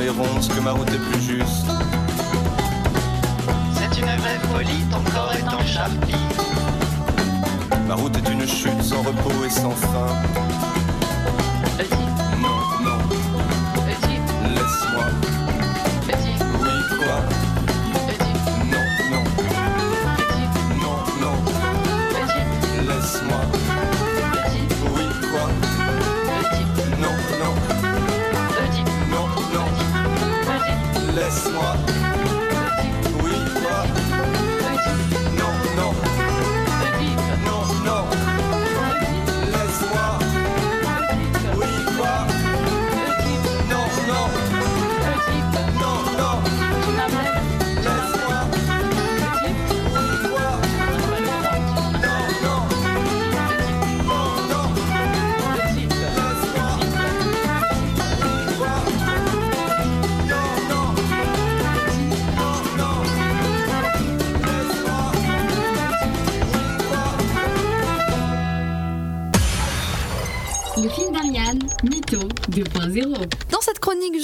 Que 0.04 0.60
ma 0.60 0.72
route 0.72 0.88
est 0.90 0.98
plus 0.98 1.20
juste. 1.20 1.66
C'est 3.74 4.00
une 4.00 4.06
vraie 4.06 4.38
folie, 4.52 4.84
ton 4.90 5.00
corps 5.12 5.32
est 5.32 5.54
en 5.54 5.64
charpie. 5.64 6.14
Ma 7.86 7.94
route 7.94 8.16
est 8.16 8.28
une 8.28 8.46
chute 8.46 8.82
sans 8.82 9.02
repos 9.02 9.44
et 9.46 9.50
sans 9.50 9.70
fin. 9.70 10.41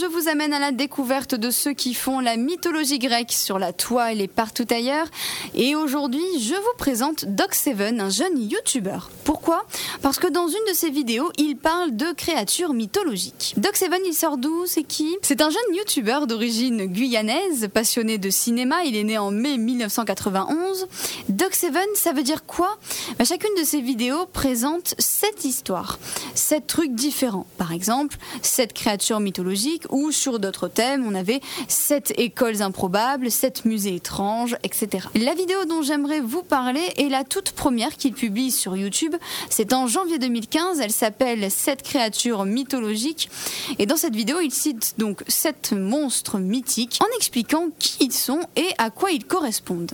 Vous 0.08 0.28
amène 0.28 0.52
à 0.52 0.58
la 0.58 0.72
découverte 0.72 1.34
de 1.34 1.50
ceux 1.50 1.72
qui 1.72 1.94
font 1.94 2.20
la 2.20 2.36
mythologie 2.36 2.98
grecque 2.98 3.32
sur 3.32 3.58
la 3.58 3.72
toile 3.72 4.20
et 4.20 4.28
partout 4.28 4.66
ailleurs. 4.70 5.06
Et 5.54 5.74
aujourd'hui, 5.74 6.24
je 6.40 6.54
vous 6.54 6.76
présente 6.78 7.24
Doc 7.26 7.54
Seven, 7.54 8.00
un 8.00 8.10
jeune 8.10 8.38
YouTuber. 8.38 8.98
Pourquoi? 9.24 9.66
Parce 10.02 10.18
que 10.18 10.26
dans 10.26 10.48
une 10.48 10.54
de 10.68 10.74
ses 10.74 10.90
vidéos, 10.90 11.30
il 11.36 11.56
parle 11.56 11.96
de 11.96 12.12
créatures 12.12 12.72
mythologiques. 12.72 13.54
Doc 13.56 13.76
Seven, 13.76 14.00
il 14.06 14.14
sort 14.14 14.38
d'où? 14.38 14.64
C'est 14.66 14.82
qui? 14.82 15.16
C'est 15.22 15.40
un 15.40 15.50
jeune 15.50 15.74
YouTuber 15.74 16.20
d'origine 16.26 16.86
guyanaise, 16.86 17.68
passionné 17.72 18.18
de 18.18 18.30
cinéma. 18.30 18.84
Il 18.84 18.96
est 18.96 19.04
né 19.04 19.18
en 19.18 19.30
mai 19.30 19.58
1991. 19.58 20.88
Doc 21.28 21.54
Seven, 21.54 21.86
ça 21.94 22.12
veut 22.12 22.22
dire 22.22 22.46
quoi? 22.46 22.78
Bah, 23.18 23.24
Chacune 23.24 23.54
de 23.58 23.64
ses 23.64 23.80
vidéos 23.80 24.26
présente 24.32 24.94
sept 24.98 25.44
histoires, 25.44 25.98
sept 26.34 26.66
trucs 26.66 26.94
différents. 26.94 27.46
Par 27.58 27.72
exemple, 27.72 28.16
sept 28.42 28.72
créatures 28.72 29.20
mythologiques 29.20 29.84
ou 29.90 29.97
sur 30.12 30.38
d'autres 30.38 30.68
thèmes, 30.68 31.06
on 31.06 31.14
avait 31.14 31.40
sept 31.68 32.12
écoles 32.16 32.62
improbables, 32.62 33.30
sept 33.30 33.64
musées 33.64 33.96
étranges, 33.96 34.56
etc. 34.62 35.08
La 35.14 35.34
vidéo 35.34 35.64
dont 35.64 35.82
j'aimerais 35.82 36.20
vous 36.20 36.42
parler 36.42 36.82
est 36.96 37.08
la 37.08 37.24
toute 37.24 37.52
première 37.52 37.96
qu'il 37.96 38.14
publie 38.14 38.50
sur 38.50 38.76
YouTube. 38.76 39.14
C'est 39.50 39.72
en 39.72 39.86
janvier 39.86 40.18
2015. 40.18 40.80
Elle 40.80 40.90
s'appelle 40.90 41.50
Sept 41.50 41.82
créatures 41.82 42.44
mythologiques. 42.44 43.30
Et 43.78 43.86
dans 43.86 43.96
cette 43.96 44.14
vidéo, 44.14 44.40
il 44.40 44.52
cite 44.52 44.94
donc 44.98 45.22
sept 45.28 45.72
monstres 45.72 46.38
mythiques 46.38 46.98
en 47.02 47.16
expliquant 47.16 47.68
qui 47.78 47.96
ils 48.00 48.12
sont 48.12 48.40
et 48.56 48.68
à 48.78 48.90
quoi 48.90 49.10
ils 49.10 49.24
correspondent. 49.24 49.92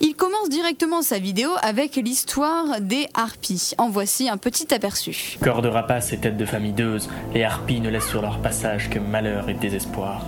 Il 0.00 0.14
commence 0.14 0.48
directement 0.48 1.02
sa 1.02 1.18
vidéo 1.18 1.50
avec 1.62 1.96
l'histoire 1.96 2.80
des 2.80 3.08
harpies. 3.14 3.72
En 3.78 3.88
voici 3.88 4.28
un 4.28 4.36
petit 4.36 4.72
aperçu. 4.72 5.38
Corps 5.42 5.62
de 5.62 5.68
rapace 5.68 6.12
et 6.12 6.18
tête 6.18 6.36
de 6.36 6.44
famille 6.44 6.72
d'euse, 6.72 7.08
les 7.34 7.44
harpies 7.44 7.80
ne 7.80 7.88
laissent 7.88 8.08
sur 8.08 8.22
leur 8.22 8.40
passage 8.40 8.90
que 8.90 8.98
malheur 9.20 9.50
et 9.50 9.54
désespoir. 9.54 10.24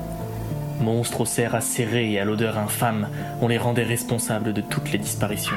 Monstres 0.83 1.23
aux 1.23 1.25
serres 1.25 1.55
acérées 1.55 2.13
et 2.13 2.21
à 2.21 2.27
l'odeur 2.27 2.59
infâme, 2.59 3.09
on 3.41 3.49
les 3.49 3.57
rendait 3.57 3.85
responsables 3.85 4.53
de 4.53 4.61
toutes 4.61 4.93
les 4.93 4.99
disparitions. 4.99 5.57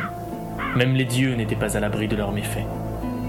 Même 0.77 0.96
les 0.96 1.04
dieux 1.04 1.36
n'étaient 1.36 1.58
pas 1.58 1.75
à 1.75 1.82
l'abri 1.82 2.08
de 2.08 2.15
leurs 2.15 2.32
méfaits. 2.32 2.65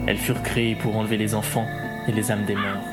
Elles 0.07 0.17
furent 0.17 0.45
créées 0.45 0.77
pour 0.77 0.97
enlever 0.97 1.17
les 1.17 1.35
enfants 1.35 1.67
et 2.07 2.13
les 2.13 2.31
âmes 2.31 2.45
des 2.45 2.55
morts. 2.55 2.87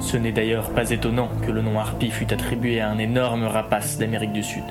Ce 0.00 0.16
n'est 0.16 0.32
d'ailleurs 0.32 0.70
pas 0.70 0.90
étonnant 0.90 1.28
que 1.46 1.52
le 1.52 1.62
nom 1.62 1.78
harpie 1.78 2.10
fût 2.10 2.32
attribué 2.32 2.80
à 2.80 2.90
un 2.90 2.98
énorme 2.98 3.44
rapace 3.44 3.98
d'Amérique 3.98 4.32
du 4.32 4.42
Sud. 4.42 4.64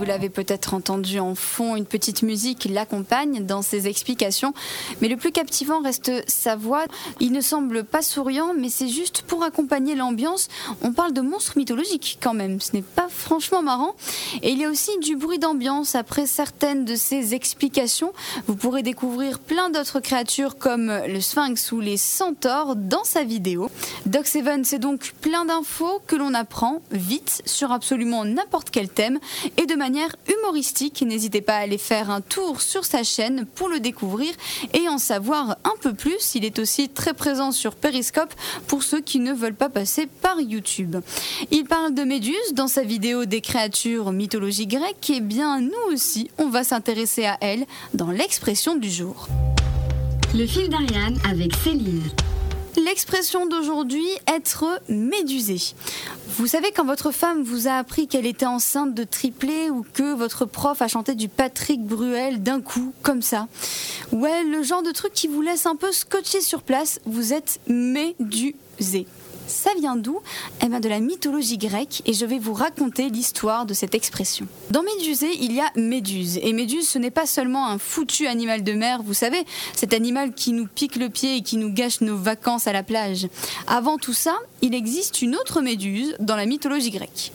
Vous 0.00 0.06
l'avez 0.06 0.30
peut-être 0.30 0.72
entendu 0.72 1.20
en 1.20 1.34
fond, 1.34 1.76
une 1.76 1.84
petite 1.84 2.22
musique 2.22 2.66
l'accompagne 2.70 3.44
dans 3.44 3.60
ses 3.60 3.86
explications. 3.86 4.54
Mais 5.02 5.08
le 5.08 5.18
plus 5.18 5.30
captivant 5.30 5.82
reste 5.82 6.10
sa 6.26 6.56
voix. 6.56 6.86
Il 7.20 7.32
ne 7.32 7.42
semble 7.42 7.84
pas 7.84 8.00
souriant, 8.00 8.54
mais 8.56 8.70
c'est 8.70 8.88
juste 8.88 9.20
pour 9.20 9.44
accompagner 9.44 9.94
l'ambiance. 9.94 10.48
On 10.80 10.94
parle 10.94 11.12
de 11.12 11.20
monstres 11.20 11.58
mythologiques 11.58 12.18
quand 12.22 12.32
même. 12.32 12.62
Ce 12.62 12.72
n'est 12.72 12.80
pas 12.80 13.08
franchement 13.10 13.60
marrant. 13.60 13.94
Et 14.40 14.52
il 14.52 14.58
y 14.58 14.64
a 14.64 14.70
aussi 14.70 14.90
du 15.00 15.16
bruit 15.16 15.38
d'ambiance 15.38 15.94
après 15.94 16.26
certaines 16.26 16.86
de 16.86 16.94
ses 16.94 17.34
explications. 17.34 18.14
Vous 18.46 18.56
pourrez 18.56 18.82
découvrir 18.82 19.38
plein 19.38 19.68
d'autres 19.68 20.00
créatures 20.00 20.56
comme 20.56 20.90
le 21.06 21.20
sphinx 21.20 21.72
ou 21.72 21.80
les 21.80 21.98
centaures 21.98 22.74
dans 22.74 23.04
sa 23.04 23.22
vidéo. 23.22 23.68
Doc 24.06 24.26
Seven, 24.26 24.64
c'est 24.64 24.78
donc 24.78 25.12
plein 25.20 25.44
d'infos 25.44 26.00
que 26.06 26.16
l'on 26.16 26.32
apprend 26.32 26.80
vite 26.90 27.42
sur 27.44 27.70
absolument 27.70 28.24
n'importe 28.24 28.70
quel 28.70 28.88
thème 28.88 29.18
et 29.58 29.66
de 29.66 29.74
manière 29.74 29.89
humoristique. 30.28 31.02
N'hésitez 31.06 31.40
pas 31.40 31.54
à 31.56 31.60
aller 31.60 31.78
faire 31.78 32.10
un 32.10 32.20
tour 32.20 32.60
sur 32.60 32.84
sa 32.84 33.02
chaîne 33.02 33.46
pour 33.54 33.68
le 33.68 33.80
découvrir 33.80 34.32
et 34.74 34.88
en 34.88 34.98
savoir 34.98 35.56
un 35.64 35.74
peu 35.80 35.94
plus. 35.94 36.34
Il 36.34 36.44
est 36.44 36.58
aussi 36.58 36.88
très 36.88 37.14
présent 37.14 37.52
sur 37.52 37.74
Periscope 37.74 38.34
pour 38.66 38.82
ceux 38.82 39.00
qui 39.00 39.18
ne 39.18 39.32
veulent 39.32 39.54
pas 39.54 39.68
passer 39.68 40.06
par 40.06 40.40
YouTube. 40.40 40.96
Il 41.50 41.64
parle 41.64 41.94
de 41.94 42.02
Méduse 42.02 42.54
dans 42.54 42.68
sa 42.68 42.82
vidéo 42.82 43.24
des 43.24 43.40
créatures 43.40 44.12
mythologie 44.12 44.66
grecque 44.66 45.10
et 45.10 45.20
bien 45.20 45.60
nous 45.60 45.92
aussi, 45.92 46.30
on 46.38 46.48
va 46.48 46.64
s'intéresser 46.64 47.26
à 47.26 47.36
elle 47.40 47.66
dans 47.94 48.10
l'expression 48.10 48.76
du 48.76 48.90
jour. 48.90 49.28
Le 50.34 50.46
fil 50.46 50.68
d'Ariane 50.68 51.18
avec 51.28 51.54
Céline. 51.56 52.02
L'expression 52.76 53.46
d'aujourd'hui, 53.46 54.06
être 54.32 54.80
médusé. 54.88 55.56
Vous 56.36 56.46
savez 56.46 56.70
quand 56.70 56.84
votre 56.84 57.10
femme 57.10 57.42
vous 57.42 57.66
a 57.66 57.72
appris 57.72 58.06
qu'elle 58.06 58.26
était 58.26 58.46
enceinte 58.46 58.94
de 58.94 59.04
triplé 59.04 59.70
ou 59.70 59.84
que 59.92 60.14
votre 60.14 60.44
prof 60.44 60.80
a 60.80 60.88
chanté 60.88 61.14
du 61.14 61.28
Patrick 61.28 61.82
Bruel 61.84 62.42
d'un 62.42 62.60
coup, 62.60 62.94
comme 63.02 63.22
ça. 63.22 63.48
Ouais, 64.12 64.44
le 64.44 64.62
genre 64.62 64.82
de 64.82 64.92
truc 64.92 65.12
qui 65.12 65.26
vous 65.26 65.42
laisse 65.42 65.66
un 65.66 65.76
peu 65.76 65.90
scotché 65.92 66.40
sur 66.40 66.62
place, 66.62 67.00
vous 67.04 67.32
êtes 67.32 67.60
médusé. 67.66 69.06
Ça 69.50 69.70
vient 69.78 69.96
d'où? 69.96 70.20
Eh 70.62 70.68
bien 70.68 70.80
de 70.80 70.88
la 70.88 71.00
mythologie 71.00 71.58
grecque 71.58 72.02
et 72.06 72.12
je 72.12 72.24
vais 72.24 72.38
vous 72.38 72.54
raconter 72.54 73.08
l'histoire 73.10 73.66
de 73.66 73.74
cette 73.74 73.94
expression. 73.94 74.46
Dans 74.70 74.82
Médusée, 74.82 75.32
il 75.40 75.52
y 75.52 75.60
a 75.60 75.70
Méduse. 75.74 76.38
Et 76.42 76.52
Méduse, 76.52 76.88
ce 76.88 76.98
n'est 76.98 77.10
pas 77.10 77.26
seulement 77.26 77.66
un 77.66 77.78
foutu 77.78 78.28
animal 78.28 78.62
de 78.62 78.72
mer, 78.72 79.02
vous 79.02 79.14
savez, 79.14 79.44
cet 79.74 79.92
animal 79.92 80.32
qui 80.34 80.52
nous 80.52 80.66
pique 80.66 80.96
le 80.96 81.08
pied 81.08 81.36
et 81.36 81.42
qui 81.42 81.56
nous 81.56 81.72
gâche 81.72 82.00
nos 82.00 82.16
vacances 82.16 82.68
à 82.68 82.72
la 82.72 82.84
plage. 82.84 83.26
Avant 83.66 83.98
tout 83.98 84.12
ça, 84.12 84.36
il 84.62 84.74
existe 84.74 85.22
une 85.22 85.36
autre 85.36 85.60
Méduse 85.60 86.16
dans 86.20 86.36
la 86.36 86.46
mythologie 86.46 86.90
grecque. 86.90 87.32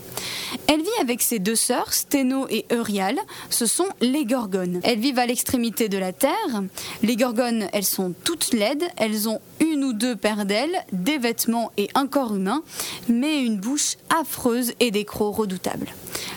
Elle 0.68 0.82
vit 0.82 1.02
avec 1.02 1.22
ses 1.22 1.40
deux 1.40 1.56
sœurs, 1.56 1.94
Sténo 1.94 2.48
et 2.50 2.66
Euryale. 2.72 3.20
Ce 3.50 3.66
sont 3.66 3.88
les 4.02 4.26
gorgones. 4.26 4.80
Elles 4.84 5.00
vivent 5.00 5.20
à 5.20 5.26
l'extrémité 5.26 5.90
de 5.90 5.98
la 5.98 6.14
terre. 6.14 6.64
Les 7.04 7.16
gorgones, 7.16 7.68
elles 7.74 7.86
sont 7.86 8.14
toutes 8.24 8.54
laides. 8.54 8.84
Elles 8.98 9.28
ont 9.28 9.42
une 9.60 9.84
ou 9.84 9.94
deux 9.94 10.16
paires 10.16 10.46
d'ailes, 10.46 10.76
des 10.92 11.18
vêtements 11.18 11.72
et 11.78 11.90
un 11.94 12.08
corps 12.08 12.36
humain, 12.36 12.64
mais 13.08 13.42
une 13.44 13.58
bouche 13.58 13.98
affreuse 14.10 14.74
et 14.80 14.92
des 14.92 15.06
crocs 15.06 15.36
redoutables. 15.36 15.94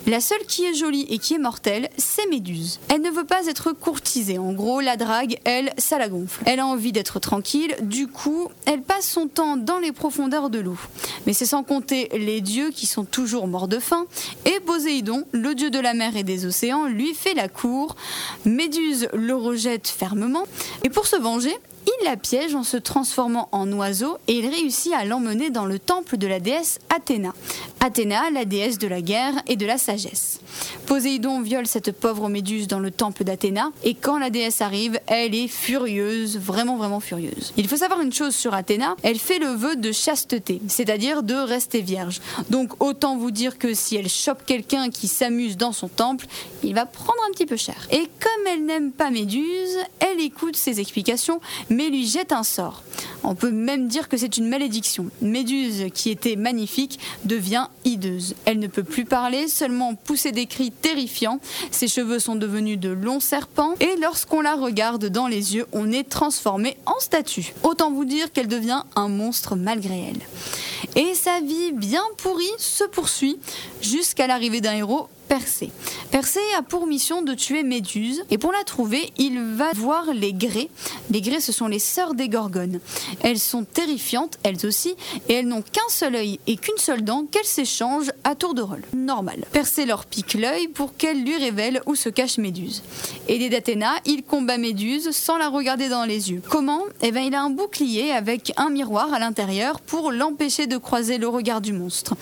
La 0.07 0.21
seule 0.21 0.45
qui 0.47 0.65
est 0.65 0.75
jolie 0.75 1.07
et 1.11 1.19
qui 1.19 1.35
est 1.35 1.39
mortelle, 1.39 1.89
c'est 1.97 2.27
Méduse. 2.29 2.81
Elle 2.89 3.03
ne 3.03 3.11
veut 3.11 3.25
pas 3.25 3.47
être 3.47 3.73
courtisée. 3.73 4.39
En 4.39 4.53
gros, 4.53 4.81
la 4.81 4.97
drague, 4.97 5.39
elle, 5.45 5.73
ça 5.79 5.99
la 5.99 6.09
gonfle. 6.09 6.43
Elle 6.47 6.61
a 6.61 6.67
envie 6.67 6.93
d'être 6.93 7.21
tranquille. 7.21 7.75
Du 7.83 8.07
coup, 8.07 8.49
elle 8.65 8.83
passe 8.83 9.09
son 9.09 9.29
temps 9.29 9.57
dans 9.57 9.79
les 9.79 9.93
profondeurs 9.93 10.51
de 10.51 10.59
l'eau. 10.59 10.78
Mais 11.27 11.33
c'est 11.33 11.47
sans 11.47 11.63
compter 11.63 12.09
les 12.13 12.41
dieux 12.41 12.71
qui 12.71 12.87
sont 12.87 13.05
toujours 13.05 13.47
morts 13.47 13.69
de 13.69 13.79
faim. 13.79 14.07
Et 14.45 14.61
Poséidon, 14.61 15.25
le 15.33 15.55
dieu 15.55 15.71
de 15.71 15.79
la 15.79 15.95
mer 15.95 16.17
et 16.17 16.25
des 16.25 16.47
océans, 16.47 16.87
lui 16.87 17.15
fait 17.15 17.35
la 17.35 17.49
cour. 17.49 17.97
Méduse 18.45 19.09
le 19.13 19.35
rejette 19.35 19.89
fermement. 19.89 20.45
Et 20.85 20.91
pour 20.91 21.07
se 21.07 21.17
venger, 21.17 21.55
il 21.89 22.05
la 22.05 22.17
piège 22.17 22.55
en 22.55 22.65
se 22.65 22.77
transformant 22.77 23.49
en 23.53 23.71
oiseau 23.73 24.19
et 24.27 24.35
il 24.35 24.47
réussit 24.47 24.93
à 24.93 25.05
l'emmener 25.05 25.51
dans 25.51 25.65
le 25.65 25.79
temple 25.79 26.17
de 26.17 26.27
la 26.27 26.41
déesse 26.41 26.79
Athéna. 26.95 27.33
Athéna, 27.81 28.31
la 28.31 28.45
déesse 28.45 28.79
de 28.79 28.89
la 28.89 29.01
guerre 29.01 29.35
et 29.47 29.57
de 29.57 29.65
la 29.65 29.79
sagesse. 29.79 30.41
Poséidon 30.87 31.41
viole 31.41 31.67
cette 31.67 31.93
pauvre 31.93 32.29
méduse 32.29 32.67
dans 32.67 32.81
le 32.81 32.91
temple 32.91 33.25
d'Athéna 33.25 33.71
et 33.85 33.95
quand 33.95 34.19
la 34.19 34.31
déesse 34.31 34.61
arrive, 34.61 35.01
elle 35.07 35.35
est 35.35 35.49
furieuse, 35.49 36.39
vraiment 36.39 36.77
vraiment 36.77 37.01
furieuse. 37.01 37.53
Il 37.57 37.69
faut 37.69 37.77
savoir 37.77 38.01
une 38.01 38.13
chose 38.13 38.35
sur 38.35 38.55
Athéna, 38.55 38.97
elle 39.03 39.19
fait 39.19 39.39
le 39.39 39.49
vœu 39.49 39.77
de 39.77 39.93
chasteté, 39.93 40.61
c'est-à-dire 40.69 41.23
de 41.23 41.35
rester 41.35 41.81
vierge. 41.81 42.21
Donc 42.51 42.83
autant 42.83 43.17
vous 43.17 43.31
dire 43.31 43.59
que 43.59 43.75
si 43.75 43.97
elle 43.97 44.09
chope 44.09 44.45
quelqu'un 44.45 44.91
qui 44.91 45.09
s'amuse 45.09 45.57
dans 45.57 45.73
son 45.73 45.89
temple, 45.89 46.27
il 46.63 46.75
va 46.75 46.87
prendre 46.87 47.21
un 47.29 47.33
petit 47.33 47.47
peu 47.47 47.57
cher. 47.57 47.87
Et 47.91 48.09
comme 48.21 48.47
elle 48.53 48.65
n'aime 48.65 48.93
pas 48.93 49.11
Méduse, 49.11 49.79
elle 50.01 50.21
écoute 50.21 50.57
ses 50.57 50.81
explications 50.81 51.41
lui 51.87 52.07
jette 52.07 52.33
un 52.33 52.43
sort. 52.43 52.83
On 53.23 53.35
peut 53.35 53.51
même 53.51 53.89
dire 53.89 54.09
que 54.09 54.17
c'est 54.17 54.37
une 54.37 54.49
malédiction. 54.49 55.11
Méduse, 55.21 55.87
qui 55.95 56.11
était 56.11 56.37
magnifique, 56.37 56.99
devient 57.25 57.67
hideuse. 57.85 58.35
Elle 58.45 58.59
ne 58.59 58.67
peut 58.67 58.83
plus 58.83 59.05
parler, 59.05 59.49
seulement 59.49 59.95
pousser 59.95 60.33
des 60.33 60.47
cris 60.47 60.71
terrifiants. 60.71 61.41
Ses 61.71 61.89
cheveux 61.89 62.19
sont 62.19 62.37
devenus 62.37 62.79
de 62.79 62.91
longs 62.91 63.21
serpents 63.21 63.75
et 63.81 63.97
lorsqu'on 64.01 64.41
la 64.41 64.55
regarde 64.55 65.07
dans 65.07 65.27
les 65.27 65.57
yeux, 65.57 65.67
on 65.73 65.93
est 65.93 66.09
transformé 66.09 66.77
en 66.87 66.99
statue. 67.01 67.55
Autant 67.63 67.91
vous 67.91 68.05
dire 68.05 68.33
qu'elle 68.33 68.49
devient 68.49 68.83
un 68.97 69.09
monstre 69.09 69.57
malgré 69.57 70.11
elle. 70.11 71.03
Et 71.03 71.15
sa 71.15 71.41
vie 71.41 71.73
bien 71.73 72.03
pourrie 72.17 72.45
se 72.59 72.85
poursuit 72.85 73.39
jusqu'à 73.81 74.27
l'arrivée 74.27 74.61
d'un 74.61 74.75
héros 74.75 75.09
Persée. 75.29 75.71
Persée 76.11 76.41
a 76.57 76.63
pour 76.63 76.87
mission 76.87 77.21
de 77.21 77.35
tuer 77.35 77.63
Méduse 77.63 78.25
et 78.31 78.39
pour 78.39 78.51
la 78.51 78.65
trouver, 78.65 79.13
il 79.19 79.39
va 79.41 79.73
voir 79.75 80.07
les 80.15 80.33
Grées. 80.33 80.71
Les 81.11 81.21
Grées, 81.21 81.41
ce 81.41 81.53
sont 81.53 81.69
les 81.69 81.79
sœurs 81.79 82.15
des 82.15 82.31
Gorgones. 82.31 82.81
Elles 83.21 83.39
sont 83.39 83.65
terrifiantes, 83.65 84.39
elles 84.43 84.65
aussi, 84.65 84.95
et 85.29 85.35
elles 85.35 85.47
n'ont 85.47 85.63
qu'un 85.63 85.89
seul 85.91 86.15
œil 86.15 86.41
et 86.47 86.57
qu'une 86.57 86.79
seule 86.79 87.05
dent 87.05 87.27
qu'elles 87.31 87.45
s'échangent 87.45 88.11
à 88.25 88.35
tour 88.35 88.55
de 88.55 88.63
rôle. 88.63 88.83
Normal. 88.95 89.45
Persée 89.53 89.85
leur 89.85 90.07
pique 90.07 90.33
l'œil 90.33 90.69
pour 90.69 90.97
qu'elle 90.97 91.23
lui 91.23 91.37
révèle 91.37 91.83
où 91.85 91.95
se 91.95 92.09
cache 92.09 92.39
Méduse. 92.39 92.83
Aidé 93.29 93.51
d'Athéna, 93.51 93.93
il 94.07 94.23
combat 94.23 94.57
Méduse 94.57 95.11
sans 95.11 95.37
la 95.37 95.51
regarder 95.51 95.91
dans 95.91 96.05
les 96.05 96.31
yeux. 96.31 96.43
Comment? 96.49 96.85
Eh 97.03 97.13
bien, 97.13 97.23
il 97.23 97.35
a 97.35 97.43
un 97.43 97.51
bouclier 97.51 98.13
avec 98.13 98.53
un 98.57 98.71
miroir 98.71 99.13
à 99.13 99.19
l'intérieur 99.19 99.81
pour 99.81 100.11
l'empêcher 100.11 100.67
de 100.67 100.79
croiser 100.79 101.19
le 101.19 101.29
regard 101.29 101.61
du 101.61 101.75
monstre. 101.75 102.15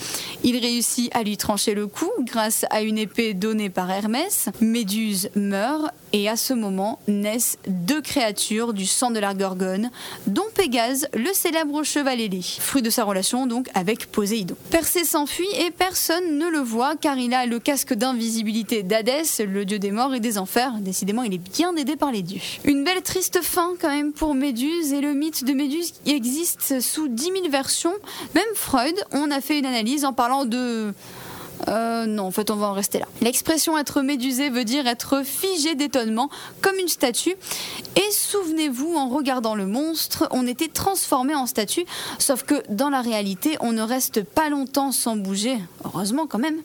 Il 0.43 0.57
réussit 0.59 1.15
à 1.15 1.23
lui 1.23 1.37
trancher 1.37 1.75
le 1.75 1.87
cou 1.87 2.11
grâce 2.21 2.65
à 2.71 2.83
une 2.83 2.96
épée 2.97 3.35
donnée 3.35 3.71
par 3.71 3.91
Hermès. 3.91 4.49
Méduse 4.61 5.31
meurt 5.35 5.93
et 6.13 6.29
à 6.29 6.37
ce 6.37 6.55
moment 6.55 6.99
naissent 7.09 7.59
deux 7.67 8.01
créatures 8.01 8.73
du 8.73 8.87
sang 8.87 9.11
de 9.11 9.19
la 9.19 9.35
Gorgone, 9.35 9.91
dont 10.27 10.47
Pégase, 10.55 11.09
le 11.15 11.33
célèbre 11.33 11.83
cheval 11.83 12.21
ailé, 12.21 12.41
fruit 12.43 12.83
de 12.83 12.91
sa 12.91 13.05
relation 13.05 13.47
donc 13.47 13.69
avec 13.75 14.07
Poséidon. 14.07 14.57
Persée 14.71 15.05
s'enfuit 15.05 15.47
et 15.59 15.71
personne 15.71 16.39
ne 16.39 16.49
le 16.49 16.61
voit 16.61 16.97
car 16.97 17.19
il 17.19 17.35
a 17.35 17.47
le 17.47 17.59
casque 17.59 17.95
d'invisibilité 17.95 18.83
d'Hadès, 18.83 19.25
le 19.39 19.65
dieu 19.65 19.79
des 19.79 19.91
morts 19.91 20.15
et 20.15 20.21
des 20.21 20.39
enfers. 20.39 20.73
Décidément, 20.81 21.23
il 21.23 21.35
est 21.35 21.39
bien 21.39 21.75
aidé 21.77 21.97
par 21.97 22.13
les 22.13 22.23
dieux. 22.23 22.41
Une 22.65 22.85
belle 22.85 23.03
triste 23.03 23.43
fin 23.43 23.75
quand 23.81 23.91
même 23.91 24.13
pour 24.13 24.35
Méduse 24.35 24.93
et 24.93 25.01
le 25.01 25.13
mythe 25.13 25.45
de 25.45 25.53
Méduse 25.53 25.93
existe 26.07 26.81
sous 26.81 27.09
10 27.09 27.23
000 27.25 27.35
versions. 27.51 27.95
Même 28.35 28.45
Freud, 28.55 28.95
on 29.13 29.31
a 29.31 29.41
fait 29.41 29.59
une 29.59 29.67
analyse 29.67 30.05
en 30.05 30.13
parlant 30.13 30.45
de 30.45 30.95
euh, 31.69 32.07
non, 32.07 32.25
en 32.25 32.31
fait, 32.31 32.51
on 32.51 32.57
va 32.57 32.67
en 32.67 32.73
rester 32.73 32.99
là. 32.99 33.07
L'expression 33.21 33.79
être 33.79 34.03
médusé 34.03 34.51
veut 34.51 34.65
dire 34.65 34.87
être 34.87 35.23
figé 35.25 35.75
d'étonnement, 35.75 36.31
comme 36.61 36.77
une 36.79 36.89
statue. 36.89 37.35
Et 37.97 38.11
souvenez-vous, 38.13 38.95
en 38.95 39.09
regardant 39.09 39.55
le 39.55 39.67
monstre, 39.67 40.29
on 40.31 40.47
était 40.47 40.69
transformé 40.69 41.35
en 41.35 41.47
statue, 41.47 41.85
sauf 42.19 42.43
que 42.43 42.63
dans 42.69 42.91
la 42.91 43.01
réalité, 43.01 43.57
on 43.61 43.73
ne 43.73 43.83
reste 43.83 44.23
pas 44.23 44.49
longtemps 44.49 44.93
sans 44.93 45.17
bouger, 45.17 45.57
heureusement 45.85 46.27
quand 46.27 46.39
même. 46.39 46.61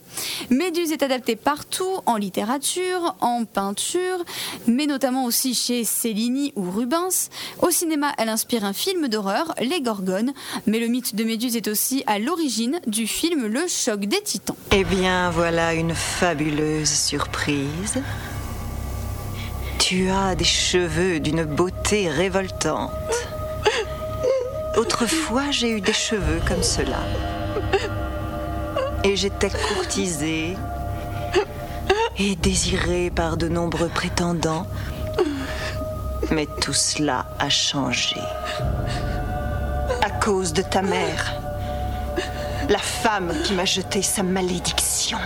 Méduse 0.49 0.91
est 0.91 1.03
adaptée 1.03 1.35
partout, 1.35 1.99
en 2.05 2.17
littérature, 2.17 3.15
en 3.21 3.45
peinture, 3.45 4.23
mais 4.67 4.85
notamment 4.85 5.25
aussi 5.25 5.53
chez 5.53 5.83
Cellini 5.83 6.53
ou 6.55 6.69
Rubens. 6.69 7.29
Au 7.61 7.71
cinéma, 7.71 8.13
elle 8.17 8.29
inspire 8.29 8.65
un 8.65 8.73
film 8.73 9.07
d'horreur, 9.07 9.53
Les 9.61 9.81
Gorgones, 9.81 10.33
mais 10.67 10.79
le 10.79 10.87
mythe 10.87 11.15
de 11.15 11.23
Méduse 11.23 11.55
est 11.55 11.67
aussi 11.67 12.03
à 12.07 12.19
l'origine 12.19 12.79
du 12.87 13.07
film 13.07 13.47
Le 13.47 13.67
choc 13.67 14.01
des 14.01 14.21
titans. 14.21 14.55
Eh 14.81 14.83
bien, 14.83 15.29
voilà 15.29 15.75
une 15.75 15.93
fabuleuse 15.93 16.89
surprise. 16.89 18.01
Tu 19.77 20.09
as 20.09 20.33
des 20.33 20.43
cheveux 20.43 21.19
d'une 21.19 21.43
beauté 21.43 22.09
révoltante. 22.09 22.89
Autrefois, 24.75 25.51
j'ai 25.51 25.69
eu 25.69 25.81
des 25.81 25.93
cheveux 25.93 26.41
comme 26.47 26.63
cela. 26.63 26.97
Et 29.03 29.15
j'étais 29.15 29.51
courtisée 29.51 30.57
et 32.17 32.35
désirée 32.35 33.11
par 33.11 33.37
de 33.37 33.47
nombreux 33.47 33.89
prétendants. 33.89 34.65
Mais 36.31 36.47
tout 36.59 36.73
cela 36.73 37.27
a 37.37 37.49
changé. 37.49 38.19
À 40.01 40.09
cause 40.09 40.53
de 40.53 40.63
ta 40.63 40.81
mère 40.81 41.40
la 42.71 42.79
femme 42.79 43.33
qui 43.43 43.53
m'a 43.53 43.65
jeté 43.65 44.01
sa 44.01 44.23
malédiction 44.23 45.17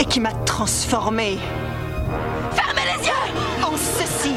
et 0.00 0.06
qui 0.06 0.20
m'a 0.20 0.32
transformée. 0.32 1.36
Fermez 2.52 2.82
les 2.96 3.06
yeux 3.06 3.62
En 3.62 3.76
ceci. 3.76 4.32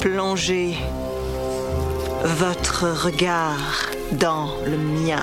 Plongez 0.00 0.74
votre 2.24 2.88
regard 3.04 3.90
dans 4.12 4.48
le 4.64 4.78
mien. 4.78 5.22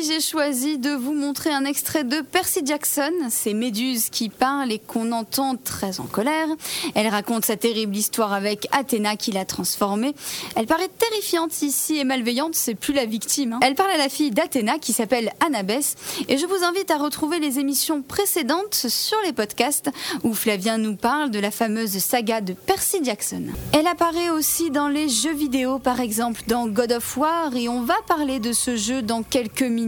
J'ai 0.00 0.20
choisi 0.20 0.78
de 0.78 0.90
vous 0.90 1.12
montrer 1.12 1.50
un 1.52 1.64
extrait 1.64 2.02
de 2.02 2.22
Percy 2.22 2.60
Jackson. 2.64 3.12
C'est 3.28 3.52
Méduse 3.52 4.08
qui 4.10 4.30
parle 4.30 4.72
et 4.72 4.78
qu'on 4.78 5.12
entend 5.12 5.54
très 5.54 6.00
en 6.00 6.04
colère. 6.04 6.48
Elle 6.94 7.08
raconte 7.08 7.44
sa 7.44 7.56
terrible 7.56 7.94
histoire 7.94 8.32
avec 8.32 8.66
Athéna 8.72 9.16
qui 9.16 9.32
l'a 9.32 9.44
transformée. 9.44 10.14
Elle 10.56 10.66
paraît 10.66 10.88
terrifiante 10.88 11.62
ici 11.62 11.98
et 11.98 12.04
malveillante, 12.04 12.54
c'est 12.54 12.74
plus 12.74 12.94
la 12.94 13.04
victime. 13.04 13.52
hein. 13.54 13.60
Elle 13.62 13.74
parle 13.74 13.90
à 13.90 13.96
la 13.96 14.08
fille 14.08 14.30
d'Athéna 14.30 14.78
qui 14.78 14.92
s'appelle 14.92 15.30
Annabès. 15.44 15.94
Et 16.28 16.36
je 16.36 16.46
vous 16.46 16.64
invite 16.64 16.90
à 16.90 16.96
retrouver 16.96 17.38
les 17.38 17.58
émissions 17.58 18.02
précédentes 18.02 18.86
sur 18.88 19.18
les 19.24 19.32
podcasts 19.32 19.90
où 20.24 20.34
Flavien 20.34 20.78
nous 20.78 20.96
parle 20.96 21.30
de 21.30 21.38
la 21.38 21.50
fameuse 21.50 21.98
saga 21.98 22.40
de 22.40 22.54
Percy 22.54 22.98
Jackson. 23.04 23.44
Elle 23.72 23.86
apparaît 23.86 24.30
aussi 24.30 24.70
dans 24.70 24.88
les 24.88 25.08
jeux 25.08 25.34
vidéo, 25.34 25.78
par 25.78 26.00
exemple 26.00 26.40
dans 26.48 26.66
God 26.66 26.92
of 26.92 27.16
War, 27.16 27.54
et 27.54 27.68
on 27.68 27.82
va 27.82 27.96
parler 28.08 28.40
de 28.40 28.52
ce 28.52 28.76
jeu 28.76 29.02
dans 29.02 29.22
quelques 29.22 29.62
minutes. 29.62 29.81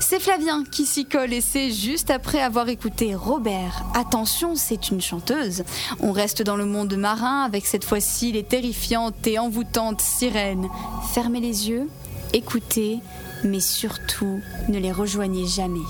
C'est 0.00 0.20
Flavien 0.20 0.64
qui 0.64 0.84
s'y 0.84 1.06
colle 1.06 1.32
et 1.32 1.40
c'est 1.40 1.70
juste 1.70 2.10
après 2.10 2.40
avoir 2.40 2.68
écouté 2.68 3.14
Robert. 3.14 3.84
Attention, 3.94 4.54
c'est 4.54 4.90
une 4.90 5.00
chanteuse. 5.00 5.64
On 6.00 6.12
reste 6.12 6.42
dans 6.42 6.56
le 6.56 6.66
monde 6.66 6.94
marin 6.96 7.42
avec 7.42 7.66
cette 7.66 7.84
fois-ci 7.84 8.32
les 8.32 8.42
terrifiantes 8.42 9.26
et 9.26 9.38
envoûtantes 9.38 10.00
sirènes. 10.00 10.68
Fermez 11.12 11.40
les 11.40 11.68
yeux, 11.68 11.88
écoutez, 12.32 12.98
mais 13.44 13.60
surtout 13.60 14.40
ne 14.68 14.78
les 14.78 14.92
rejoignez 14.92 15.46
jamais. 15.46 15.80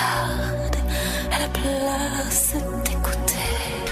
Regarde 0.00 0.76
à 1.32 1.38
la 1.38 1.48
place 1.48 2.54
d'écouter 2.84 3.89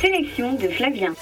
Sélection 0.00 0.54
de 0.54 0.68
Flavien. 0.68 1.14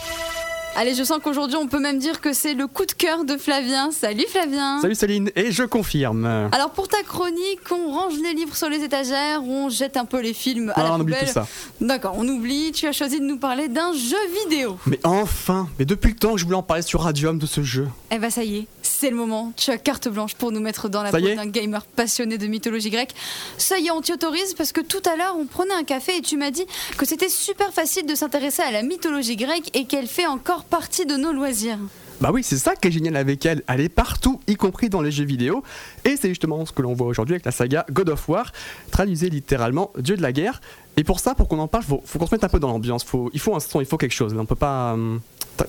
Allez, 0.80 0.94
je 0.94 1.04
sens 1.04 1.18
qu'aujourd'hui, 1.22 1.58
on 1.58 1.66
peut 1.66 1.78
même 1.78 1.98
dire 1.98 2.22
que 2.22 2.32
c'est 2.32 2.54
le 2.54 2.66
coup 2.66 2.86
de 2.86 2.92
cœur 2.92 3.26
de 3.26 3.36
Flavien. 3.36 3.90
Salut 3.90 4.24
Flavien 4.26 4.80
Salut 4.80 4.94
Céline, 4.94 5.30
et 5.36 5.52
je 5.52 5.62
confirme. 5.64 6.24
Alors 6.52 6.70
pour 6.70 6.88
ta 6.88 7.02
chronique, 7.02 7.70
on 7.70 7.92
range 7.92 8.14
les 8.22 8.32
livres 8.32 8.56
sur 8.56 8.70
les 8.70 8.82
étagères, 8.82 9.44
on 9.44 9.68
jette 9.68 9.98
un 9.98 10.06
peu 10.06 10.20
les 10.22 10.32
films 10.32 10.70
à 10.70 10.72
Ah, 10.76 10.82
la 10.84 10.92
on 10.94 11.00
oublie 11.00 11.16
tout 11.20 11.26
ça. 11.26 11.46
D'accord, 11.82 12.14
on 12.16 12.26
oublie. 12.26 12.72
Tu 12.72 12.86
as 12.86 12.92
choisi 12.92 13.20
de 13.20 13.26
nous 13.26 13.36
parler 13.36 13.68
d'un 13.68 13.92
jeu 13.92 14.16
vidéo. 14.42 14.78
Mais 14.86 14.98
enfin 15.04 15.68
Mais 15.78 15.84
depuis 15.84 16.12
le 16.12 16.16
temps 16.16 16.32
que 16.32 16.38
je 16.38 16.46
voulais 16.46 16.56
en 16.56 16.62
parler 16.62 16.82
sur 16.82 17.02
Radium 17.02 17.36
de 17.38 17.44
ce 17.44 17.62
jeu. 17.62 17.86
Eh 18.10 18.16
ben 18.18 18.30
ça 18.30 18.42
y 18.42 18.60
est, 18.60 18.66
c'est 18.80 19.10
le 19.10 19.16
moment. 19.16 19.52
Tu 19.58 19.70
as 19.70 19.76
carte 19.76 20.08
blanche 20.08 20.34
pour 20.34 20.50
nous 20.50 20.60
mettre 20.60 20.88
dans 20.88 21.02
la 21.02 21.10
peau 21.10 21.18
d'un 21.20 21.44
gamer 21.44 21.84
passionné 21.84 22.38
de 22.38 22.46
mythologie 22.46 22.88
grecque. 22.88 23.12
Ça 23.58 23.78
y 23.78 23.88
est, 23.88 23.90
on 23.90 24.00
t'y 24.00 24.14
autorise 24.14 24.54
parce 24.54 24.72
que 24.72 24.80
tout 24.80 25.02
à 25.12 25.16
l'heure, 25.16 25.36
on 25.38 25.44
prenait 25.44 25.74
un 25.74 25.84
café 25.84 26.16
et 26.16 26.22
tu 26.22 26.38
m'as 26.38 26.50
dit 26.50 26.64
que 26.96 27.04
c'était 27.04 27.28
super 27.28 27.70
facile 27.74 28.06
de 28.06 28.14
s'intéresser 28.14 28.62
à 28.62 28.70
la 28.70 28.82
mythologie 28.82 29.36
grecque 29.36 29.68
et 29.74 29.84
qu'elle 29.84 30.06
fait 30.06 30.26
encore 30.26 30.64
partie 30.70 31.04
de 31.06 31.16
nos 31.16 31.32
loisirs. 31.32 31.78
Bah 32.20 32.30
oui, 32.32 32.42
c'est 32.44 32.58
ça 32.58 32.76
qui 32.76 32.88
est 32.88 32.90
génial 32.90 33.16
avec 33.16 33.44
elle. 33.46 33.62
Elle 33.66 33.80
est 33.80 33.88
partout, 33.88 34.40
y 34.46 34.54
compris 34.54 34.90
dans 34.90 35.00
les 35.00 35.10
jeux 35.10 35.24
vidéo. 35.24 35.62
Et 36.04 36.16
c'est 36.16 36.28
justement 36.28 36.64
ce 36.66 36.72
que 36.72 36.82
l'on 36.82 36.92
voit 36.92 37.06
aujourd'hui 37.06 37.34
avec 37.34 37.44
la 37.46 37.50
saga 37.52 37.86
God 37.90 38.10
of 38.10 38.28
War, 38.28 38.52
traduisée 38.90 39.30
littéralement 39.30 39.90
Dieu 39.98 40.16
de 40.16 40.22
la 40.22 40.30
guerre. 40.32 40.60
Et 40.98 41.04
pour 41.04 41.18
ça, 41.20 41.34
pour 41.34 41.48
qu'on 41.48 41.58
en 41.58 41.68
parle, 41.68 41.84
faut, 41.84 42.02
faut 42.04 42.18
qu'on 42.18 42.26
se 42.26 42.34
mette 42.34 42.44
un 42.44 42.48
peu 42.48 42.60
dans 42.60 42.68
l'ambiance. 42.68 43.04
Faut, 43.04 43.30
il 43.32 43.40
faut 43.40 43.54
un 43.56 43.60
son, 43.60 43.80
il 43.80 43.86
faut 43.86 43.96
quelque 43.96 44.12
chose. 44.12 44.34
On 44.38 44.44
peut 44.44 44.54
pas. 44.54 44.92
hum, 44.92 45.20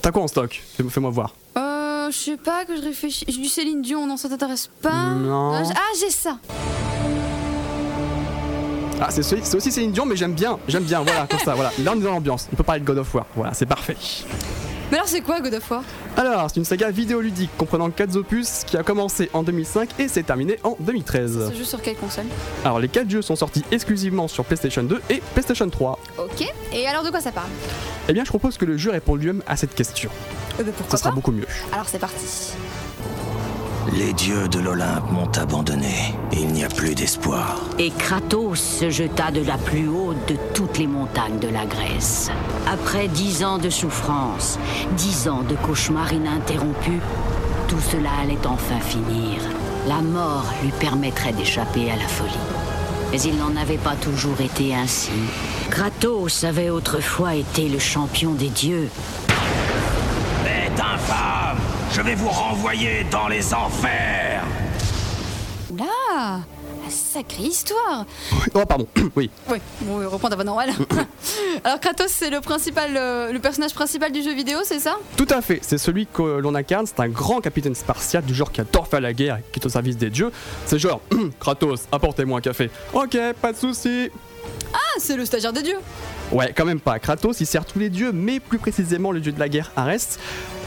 T'as 0.02 0.12
quoi 0.12 0.22
en 0.24 0.28
stock? 0.28 0.62
Fais- 0.76 0.84
Fais-moi 0.84 1.10
voir. 1.12 1.36
Euh, 1.58 2.12
je 2.12 2.18
sais 2.18 2.38
pas 2.38 2.66
que 2.66 2.76
je 2.76 2.82
réfléchis. 2.82 3.26
Du 3.26 3.46
Céline 3.46 3.82
Dion, 3.82 4.06
non, 4.06 4.18
ça 4.18 4.28
t'intéresse 4.28 4.70
pas? 4.82 5.14
Non. 5.14 5.54
Ah, 5.54 5.64
j- 5.64 5.72
Ah, 5.74 5.80
j'ai 6.00 6.10
ça. 6.10 6.38
Ah, 9.04 9.10
c'est 9.10 9.56
aussi 9.56 9.72
Céline 9.72 9.92
Dion, 9.94 10.06
mais 10.06 10.16
j'aime 10.16 10.34
bien. 10.34 10.60
J'aime 10.68 10.84
bien, 10.84 11.02
voilà, 11.02 11.26
comme 11.28 11.40
ça, 11.40 11.56
voilà. 11.56 11.72
Là, 11.80 11.94
on 11.96 12.00
est 12.00 12.04
dans 12.04 12.12
l'ambiance. 12.12 12.48
On 12.52 12.56
peut 12.56 12.64
parler 12.64 12.82
de 12.82 12.86
God 12.86 13.00
of 13.00 13.14
War. 13.16 13.26
Voilà, 13.36 13.54
c'est 13.54 13.66
parfait. 13.66 13.96
Mais 14.92 14.98
alors, 14.98 15.08
c'est 15.08 15.22
quoi 15.22 15.40
God 15.40 15.54
of 15.54 15.72
War? 15.72 15.84
Alors, 16.18 16.50
c'est 16.50 16.58
une 16.58 16.66
saga 16.66 16.92
vidéoludique 16.92 17.50
comprenant 17.58 17.90
4 17.90 18.18
opus 18.18 18.64
qui 18.68 18.76
a 18.76 18.84
commencé 18.84 19.30
en 19.34 19.42
2005 19.42 19.90
et 20.00 20.08
s'est 20.10 20.24
terminée 20.24 20.60
en 20.64 20.76
2013. 20.82 21.50
Ce 21.52 21.58
jeu 21.58 21.64
sur 21.64 21.82
quelle 21.82 21.96
console? 21.96 22.26
Alors, 22.66 22.80
les 22.80 22.90
4 22.90 23.10
jeux 23.10 23.22
sont 23.22 23.38
sortis 23.38 23.64
exclusivement 23.72 24.28
sur 24.28 24.44
PlayStation 24.44 24.84
2 24.84 25.02
et 25.10 25.22
PlayStation 25.34 25.70
3. 25.70 25.98
Ok. 26.18 26.46
Et 26.74 26.88
alors, 26.88 27.04
de 27.04 27.10
quoi 27.10 27.22
ça 27.22 27.32
parle? 27.32 27.48
Eh 28.10 28.14
bien, 28.14 28.26
je 28.26 28.30
propose 28.30 28.58
que 28.58 28.66
le 28.66 28.76
jeu 28.76 28.92
réponde 28.92 29.22
lui-même 29.22 29.44
à 29.48 29.56
cette 29.56 29.74
question. 29.76 30.12
Eh 30.60 30.64
ben, 30.64 30.74
pourquoi 30.74 30.98
Ce 30.98 31.04
sera 31.04 31.12
pas 31.12 31.16
beaucoup 31.16 31.32
mieux. 31.32 31.48
Alors, 31.72 31.88
c'est 31.88 32.00
parti. 32.00 32.26
Les 33.94 34.14
dieux 34.14 34.48
de 34.48 34.60
l'Olympe 34.60 35.12
m'ont 35.12 35.32
abandonné. 35.38 36.16
Il 36.32 36.48
n'y 36.54 36.64
a 36.64 36.70
plus 36.70 36.96
d'espoir. 36.96 37.60
Et 37.78 37.90
Kratos 37.92 38.56
se 38.56 38.90
jeta 38.90 39.32
de 39.32 39.42
la 39.42 39.58
plus 39.58 39.90
haute 39.90 40.30
de 40.30 40.38
toutes 40.54 40.78
les 40.78 40.88
montagnes 40.88 41.40
de 41.40 41.50
la 41.50 41.66
Grèce. 41.66 42.30
Après 42.72 43.10
dix 43.10 43.44
ans 43.44 43.58
de 43.58 43.70
souffrance, 43.70 44.58
dix 44.96 45.28
ans 45.28 45.44
de 45.44 45.56
cauchemars 45.56 46.14
ininterrompus, 46.14 47.02
tout 47.68 47.82
cela 47.82 48.12
allait 48.24 48.48
enfin 48.48 48.80
finir. 48.80 49.42
La 49.90 50.02
mort 50.02 50.46
lui 50.64 50.72
permettrait 50.80 51.34
d'échapper 51.34 51.92
à 51.92 51.98
la 51.98 52.08
folie. 52.08 52.32
Mais 53.12 53.22
il 53.22 53.36
n'en 53.36 53.58
avait 53.62 53.78
pas 53.78 53.96
toujours 53.96 54.40
été 54.40 54.74
ainsi. 54.74 55.12
Kratos 55.70 56.46
avait 56.46 56.70
autrefois 56.70 57.36
été 57.36 57.68
le 57.68 57.80
champion 57.80 58.32
des 58.32 58.50
dieux. 58.50 58.88
Bête 60.46 60.80
infâme 60.80 61.58
Je 61.94 62.00
vais 62.02 62.16
vous 62.16 62.30
renvoyer 62.30 63.04
dans 63.12 63.28
les 63.28 63.54
enfers 63.54 64.44
Oula 65.70 66.40
Sacrée 66.90 67.44
histoire 67.44 68.06
Oh, 68.54 68.66
pardon, 68.66 68.88
oui. 69.16 69.30
Oui, 69.50 69.58
bon, 69.82 70.00
oui, 70.00 70.06
reprends 70.06 70.30
ta 70.30 70.36
voix 70.36 70.44
normale. 70.44 70.72
alors, 71.64 71.80
Kratos, 71.80 72.08
c'est 72.10 72.30
le, 72.30 72.40
principal, 72.40 72.96
euh, 72.96 73.32
le 73.32 73.40
personnage 73.40 73.74
principal 73.74 74.12
du 74.12 74.22
jeu 74.22 74.34
vidéo, 74.34 74.60
c'est 74.64 74.80
ça? 74.80 74.98
Tout 75.18 75.28
à 75.30 75.42
fait, 75.42 75.60
c'est 75.62 75.78
celui 75.78 76.08
que 76.08 76.22
l'on 76.22 76.56
incarne, 76.56 76.86
c'est 76.86 77.00
un 77.02 77.08
grand 77.10 77.42
capitaine 77.42 77.76
spartiate 77.76 78.26
du 78.26 78.34
genre 78.34 78.52
qui 78.52 78.62
adore 78.62 78.88
faire 78.88 79.02
la 79.02 79.14
guerre 79.14 79.38
et 79.38 79.44
qui 79.52 79.60
est 79.60 79.66
au 79.66 79.70
service 79.70 79.98
des 79.98 80.10
dieux. 80.10 80.32
C'est 80.66 80.80
genre, 80.80 81.02
Kratos, 81.40 81.88
apportez-moi 81.92 82.40
un 82.40 82.42
café. 82.42 82.70
Ok, 82.94 83.18
pas 83.42 83.52
de 83.52 83.58
souci. 83.58 84.10
Ah, 84.74 84.78
c'est 84.98 85.16
le 85.18 85.26
stagiaire 85.26 85.54
des 85.54 85.64
dieux 85.64 85.80
Ouais, 86.32 86.54
quand 86.56 86.66
même 86.66 86.80
pas. 86.80 87.00
Kratos, 87.00 87.40
il 87.42 87.46
sert 87.46 87.66
tous 87.66 87.80
les 87.80 87.90
dieux, 87.90 88.12
mais 88.14 88.40
plus 88.40 88.60
précisément 88.60 89.12
le 89.12 89.20
dieu 89.20 89.34
de 89.34 89.40
la 89.40 89.50
guerre, 89.50 89.72
Arès. 89.76 90.18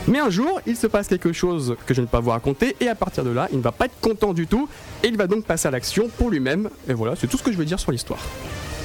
Mais 0.06 0.18
un 0.20 0.28
jour, 0.30 0.60
il 0.66 0.76
se 0.76 0.86
passe 0.86 1.08
quelque 1.08 1.32
chose 1.32 1.76
que 1.86 1.94
je 1.94 2.00
ne 2.00 2.06
vais 2.06 2.10
pas 2.10 2.20
vous 2.20 2.30
raconter, 2.30 2.76
et 2.80 2.88
à 2.88 2.94
partir 2.94 3.24
de 3.24 3.30
là, 3.30 3.48
il 3.52 3.58
ne 3.58 3.62
va 3.62 3.72
pas 3.72 3.86
être 3.86 3.98
content 4.00 4.34
du 4.34 4.46
tout, 4.46 4.68
et 5.02 5.08
il 5.08 5.16
va 5.16 5.26
donc 5.26 5.44
passer 5.44 5.68
à 5.68 5.70
l'action 5.70 6.08
pour 6.18 6.30
lui-même. 6.30 6.68
Et 6.88 6.92
voilà, 6.92 7.14
c'est 7.16 7.26
tout 7.26 7.38
ce 7.38 7.42
que 7.42 7.52
je 7.52 7.56
veux 7.56 7.64
dire 7.64 7.80
sur 7.80 7.90
l'histoire. 7.90 8.20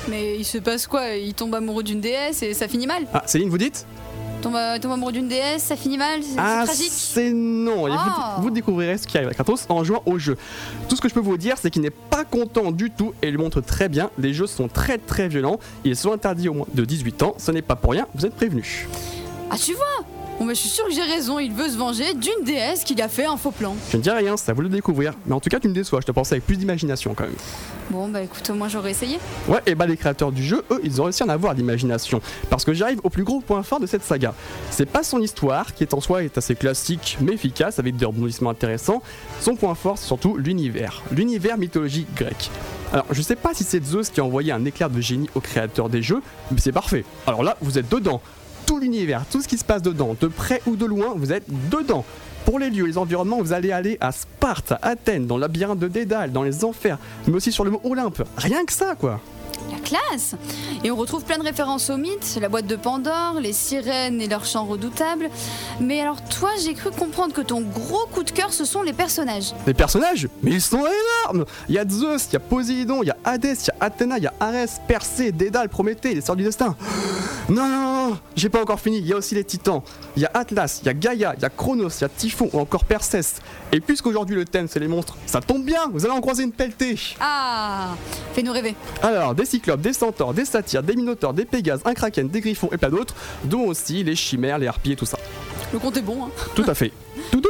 Mais 0.10 0.38
il 0.38 0.46
se 0.46 0.58
passe 0.58 0.88
quoi? 0.88 1.10
Il 1.16 1.34
tombe 1.34 1.54
amoureux 1.54 1.84
d'une 1.84 2.00
déesse 2.02 2.42
et 2.42 2.54
ça 2.54 2.68
finit 2.68 2.88
mal? 2.88 3.06
Ah, 3.14 3.24
Céline, 3.26 3.50
vous 3.50 3.58
dites? 3.58 3.86
Tombe, 4.42 4.56
amoureux 4.56 5.12
d'une 5.12 5.28
déesse, 5.28 5.64
ça 5.64 5.76
finit 5.76 5.98
mal 5.98 6.22
C'est 6.24 6.36
Ah, 6.38 6.62
tragique 6.66 6.90
c'est 6.94 7.34
non. 7.34 7.88
Et 7.88 7.92
vous- 7.92 7.98
Oh. 7.98 8.42
vous, 8.42 8.50
découvrirez 8.50 8.98
ce 8.98 9.06
qui 9.06 9.18
arrive 9.18 9.30
à 9.30 9.34
Kratos 9.34 9.66
en 9.68 9.84
jouant 9.84 10.02
au 10.06 10.18
jeu. 10.18 10.38
Tout 10.88 10.96
ce 10.96 11.02
que 11.02 11.10
je 11.10 11.14
peux 11.14 11.20
vous 11.20 11.38
dire, 11.38 11.58
c'est 11.62 11.70
qu'il 11.70 11.82
n'est 11.82 11.90
pas 11.90 12.24
content 12.24 12.72
du 12.72 12.90
tout 12.90 13.14
et 13.22 13.28
il 13.28 13.34
le 13.34 13.38
montre 13.40 13.60
très 13.60 13.90
bien. 13.90 14.10
Les 14.18 14.34
jeux 14.34 14.48
sont 14.48 14.70
très 14.70 14.98
très 14.98 15.28
violents. 15.28 15.60
Ils 15.84 15.98
sont 15.98 16.14
interdits 16.14 16.48
au 16.48 16.54
moins 16.54 16.68
de 16.74 16.86
18 16.86 17.22
ans. 17.22 17.36
Ce 17.38 17.52
n'est 17.52 17.62
pas 17.62 17.76
pour 17.76 17.92
rien, 17.92 18.08
vous 18.16 18.26
êtes 18.26 18.34
prévenus. 18.34 18.88
Ah, 19.52 19.58
tu 19.58 19.74
vois? 19.74 20.06
Bon, 20.40 20.46
bah, 20.46 20.54
je 20.54 20.60
suis 20.60 20.70
sûre 20.70 20.86
que 20.86 20.94
j'ai 20.94 21.02
raison, 21.02 21.38
il 21.38 21.52
veut 21.52 21.68
se 21.68 21.78
venger 21.78 22.14
d'une 22.14 22.46
déesse 22.46 22.86
qui 22.86 23.00
a 23.02 23.10
fait 23.10 23.26
un 23.26 23.36
faux 23.36 23.52
plan. 23.52 23.76
Je 23.92 23.98
ne 23.98 24.02
dis 24.02 24.10
rien, 24.10 24.36
à 24.36 24.54
vous 24.54 24.62
le 24.62 24.70
découvrir. 24.70 25.14
Mais 25.26 25.34
en 25.36 25.42
tout 25.42 25.50
cas, 25.50 25.60
tu 25.60 25.68
me 25.68 25.74
déçois. 25.74 26.00
Je 26.00 26.06
te 26.06 26.14
pensais 26.14 26.36
avec 26.36 26.46
plus 26.46 26.56
d'imagination 26.56 27.14
quand 27.14 27.26
même. 27.26 27.36
Bon, 27.90 28.08
bah 28.08 28.22
écoute, 28.22 28.50
au 28.50 28.54
moins 28.54 28.70
j'aurais 28.70 28.92
essayé. 28.92 29.20
Ouais, 29.50 29.60
et 29.66 29.76
bah 29.76 29.86
les 29.86 29.98
créateurs 29.98 30.32
du 30.32 30.42
jeu, 30.42 30.64
eux, 30.72 30.80
ils 30.82 31.02
ont 31.02 31.04
réussi 31.04 31.24
à 31.24 31.26
en 31.26 31.30
avoir 31.30 31.56
l'imagination. 31.56 32.22
Parce 32.50 32.64
que 32.64 32.74
j'arrive 32.74 33.02
au 33.04 33.10
plus 33.10 33.26
gros 33.26 33.42
point 33.42 33.64
fort 33.64 33.82
de 33.82 33.86
cette 33.86 34.04
saga. 34.04 34.34
C'est 34.72 34.86
pas 34.86 35.04
son 35.04 35.20
histoire, 35.20 35.74
qui 35.74 35.84
est 35.84 35.94
en 35.94 36.00
soi 36.00 36.24
est 36.24 36.38
assez 36.38 36.56
classique 36.56 37.18
mais 37.20 37.34
efficace, 37.34 37.78
avec 37.78 37.98
des 37.98 38.06
rebondissements 38.06 38.52
intéressants. 38.52 39.02
Son 39.42 39.58
point 39.58 39.76
fort, 39.76 39.98
c'est 39.98 40.08
surtout 40.08 40.38
l'univers. 40.38 41.04
L'univers 41.12 41.58
mythologique 41.58 42.08
grec. 42.16 42.50
Alors, 42.94 43.06
je 43.12 43.22
sais 43.22 43.36
pas 43.36 43.54
si 43.54 43.66
c'est 43.66 43.84
Zeus 43.84 44.10
qui 44.10 44.22
a 44.22 44.24
envoyé 44.24 44.54
un 44.54 44.64
éclair 44.64 44.90
de 44.90 45.02
génie 45.02 45.30
aux 45.36 45.42
créateurs 45.42 45.90
des 45.90 46.02
jeux, 46.02 46.22
mais 46.50 46.60
c'est 46.62 46.72
parfait. 46.72 47.04
Alors 47.28 47.44
là, 47.44 47.58
vous 47.62 47.78
êtes 47.78 47.90
dedans. 47.90 48.22
Tout 48.70 48.78
l'univers, 48.78 49.26
tout 49.32 49.42
ce 49.42 49.48
qui 49.48 49.58
se 49.58 49.66
passe 49.66 49.82
dedans, 49.82 50.16
de 50.22 50.28
près 50.28 50.62
ou 50.68 50.76
de 50.76 50.86
loin, 50.86 51.16
vous 51.16 51.34
êtes 51.34 51.46
dedans. 51.72 52.06
Pour 52.46 52.60
les 52.60 52.70
lieux, 52.70 52.86
les 52.86 53.00
environnements, 53.00 53.40
vous 53.40 53.52
allez 53.52 53.72
aller 53.72 53.98
à 54.00 54.12
Sparte, 54.12 54.74
à 54.74 54.90
Athènes, 54.90 55.26
dans 55.26 55.38
le 55.38 55.42
labyrinthe 55.42 55.80
de 55.80 55.88
Dédale, 55.88 56.32
dans 56.32 56.44
les 56.44 56.64
enfers, 56.64 57.00
mais 57.26 57.34
aussi 57.34 57.52
sur 57.52 57.66
le 57.66 57.72
mont 57.72 57.82
Olympe. 57.84 58.22
Rien 58.38 58.64
que 58.66 58.72
ça, 58.72 58.94
quoi. 58.94 59.22
La 59.72 59.80
classe 59.80 60.36
Et 60.84 60.92
on 60.92 60.96
retrouve 60.96 61.24
plein 61.24 61.38
de 61.38 61.44
références 61.44 61.90
aux 61.90 61.98
mythes, 61.98 62.38
la 62.42 62.50
boîte 62.50 62.68
de 62.68 62.76
Pandore, 62.76 63.40
les 63.40 63.54
sirènes 63.54 64.22
et 64.22 64.28
leurs 64.28 64.46
chants 64.46 64.66
redoutables. 64.66 65.30
Mais 65.80 66.02
alors 66.02 66.24
toi, 66.24 66.50
j'ai 66.64 66.74
cru 66.74 66.92
comprendre 66.92 67.34
que 67.34 67.42
ton 67.42 67.62
gros 67.62 68.06
coup 68.12 68.24
de 68.24 68.32
cœur, 68.32 68.52
ce 68.54 68.66
sont 68.66 68.82
les 68.82 68.94
personnages. 68.94 69.54
Les 69.68 69.74
personnages, 69.74 70.28
mais 70.44 70.52
ils 70.52 70.62
sont 70.62 70.86
énormes 71.26 71.46
Il 71.68 71.76
y 71.76 71.80
a 71.80 71.88
Zeus, 71.88 72.28
il 72.30 72.34
y 72.34 72.36
a 72.36 72.40
Poséidon, 72.40 73.04
il 73.04 73.08
y 73.08 73.12
a 73.12 73.18
Hadès, 73.24 73.54
il 73.54 73.68
y 73.68 73.72
a 73.72 73.76
Athéna, 73.86 74.18
il 74.18 74.24
y 74.24 74.28
a 74.28 74.34
Arès, 74.40 74.82
Persée, 74.88 75.32
Dédale, 75.32 75.70
Prométhée, 75.70 76.14
les 76.14 76.22
sorts 76.22 76.36
du 76.36 76.44
destin. 76.44 76.76
Non, 77.50 77.68
non, 77.68 77.82
non, 77.82 78.10
non, 78.10 78.18
j'ai 78.36 78.50
pas 78.50 78.62
encore 78.62 78.80
fini, 78.80 79.00
il 79.00 79.08
y 79.08 79.14
a 79.14 79.16
aussi 79.16 79.34
les 79.34 79.44
titans. 79.44 79.82
Il 80.16 80.22
y 80.22 80.26
a 80.26 80.32
Atlas, 80.36 80.82
il 80.84 80.86
y 80.86 80.90
a 80.90 80.94
Gaïa, 80.94 81.34
il 81.36 81.42
y 81.42 81.46
a 81.46 81.50
Chronos, 81.50 81.90
il 81.90 82.02
y 82.02 82.04
a 82.04 82.10
Typhon 82.10 82.48
ou 82.54 82.60
encore 82.60 82.86
Persès. 82.86 83.22
Et 83.72 83.80
puisqu'aujourd'hui 83.80 84.36
le 84.36 84.46
thème 84.46 84.68
c'est 84.68 84.80
les 84.80 84.88
monstres, 84.88 85.18
ça 85.26 85.42
tombe 85.42 85.64
bien, 85.64 85.88
vous 85.92 86.06
allez 86.06 86.14
en 86.14 86.22
croiser 86.22 86.44
une 86.44 86.52
pelletée 86.52 86.96
Ah 87.20 87.96
Fais-nous 88.34 88.52
rêver. 88.52 88.76
Alors, 89.02 89.34
des 89.40 89.46
cyclopes, 89.46 89.80
des 89.80 89.94
centaures, 89.94 90.34
des 90.34 90.44
satyres, 90.44 90.84
des 90.84 90.98
minotaures, 90.98 91.34
des 91.34 91.46
pégases, 91.46 91.82
un 91.86 91.94
kraken, 91.94 92.28
des 92.28 92.42
griffons 92.42 92.70
et 92.74 92.78
plein 92.78 92.90
d'autres, 92.90 93.16
dont 93.46 93.68
aussi 93.68 94.04
les 94.04 94.16
chimères, 94.16 94.60
les 94.60 94.68
harpies 94.68 94.92
et 94.92 94.96
tout 94.98 95.06
ça. 95.06 95.18
Le 95.72 95.80
compte 95.80 95.96
est 95.96 96.02
bon, 96.02 96.26
hein. 96.26 96.30
Tout 96.56 96.66
à 96.68 96.74
fait. 96.76 96.92
Tout 97.32 97.42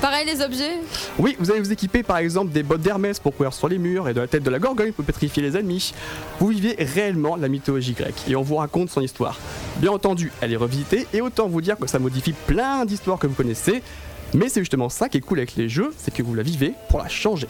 Pareil 0.00 0.24
les 0.24 0.40
objets? 0.40 0.78
Oui, 1.18 1.36
vous 1.38 1.50
allez 1.50 1.60
vous 1.60 1.72
équiper 1.72 2.02
par 2.02 2.16
exemple 2.16 2.52
des 2.52 2.62
bottes 2.62 2.80
d'Hermès 2.80 3.18
pour 3.18 3.36
courir 3.36 3.52
sur 3.52 3.68
les 3.68 3.76
murs 3.76 4.08
et 4.08 4.14
de 4.14 4.20
la 4.20 4.26
tête 4.26 4.42
de 4.42 4.48
la 4.48 4.58
gorgone 4.58 4.94
pour 4.94 5.04
pétrifier 5.04 5.42
les 5.42 5.58
ennemis. 5.58 5.92
Vous 6.38 6.48
vivez 6.48 6.74
réellement 6.78 7.36
la 7.36 7.48
mythologie 7.48 7.92
grecque 7.92 8.22
et 8.26 8.34
on 8.34 8.40
vous 8.40 8.56
raconte 8.56 8.88
son 8.88 9.02
histoire. 9.02 9.38
Bien 9.76 9.90
entendu, 9.90 10.32
elle 10.40 10.54
est 10.54 10.56
revisitée 10.56 11.06
et 11.12 11.20
autant 11.20 11.48
vous 11.48 11.60
dire 11.60 11.76
que 11.76 11.86
ça 11.86 11.98
modifie 11.98 12.32
plein 12.32 12.86
d'histoires 12.86 13.18
que 13.18 13.26
vous 13.26 13.34
connaissez. 13.34 13.82
Mais 14.32 14.48
c'est 14.48 14.60
justement 14.60 14.88
ça 14.88 15.10
qui 15.10 15.18
est 15.18 15.20
cool 15.20 15.40
avec 15.40 15.56
les 15.56 15.68
jeux, 15.68 15.92
c'est 15.98 16.14
que 16.14 16.22
vous 16.22 16.34
la 16.34 16.44
vivez 16.44 16.72
pour 16.88 17.00
la 17.00 17.08
changer. 17.08 17.48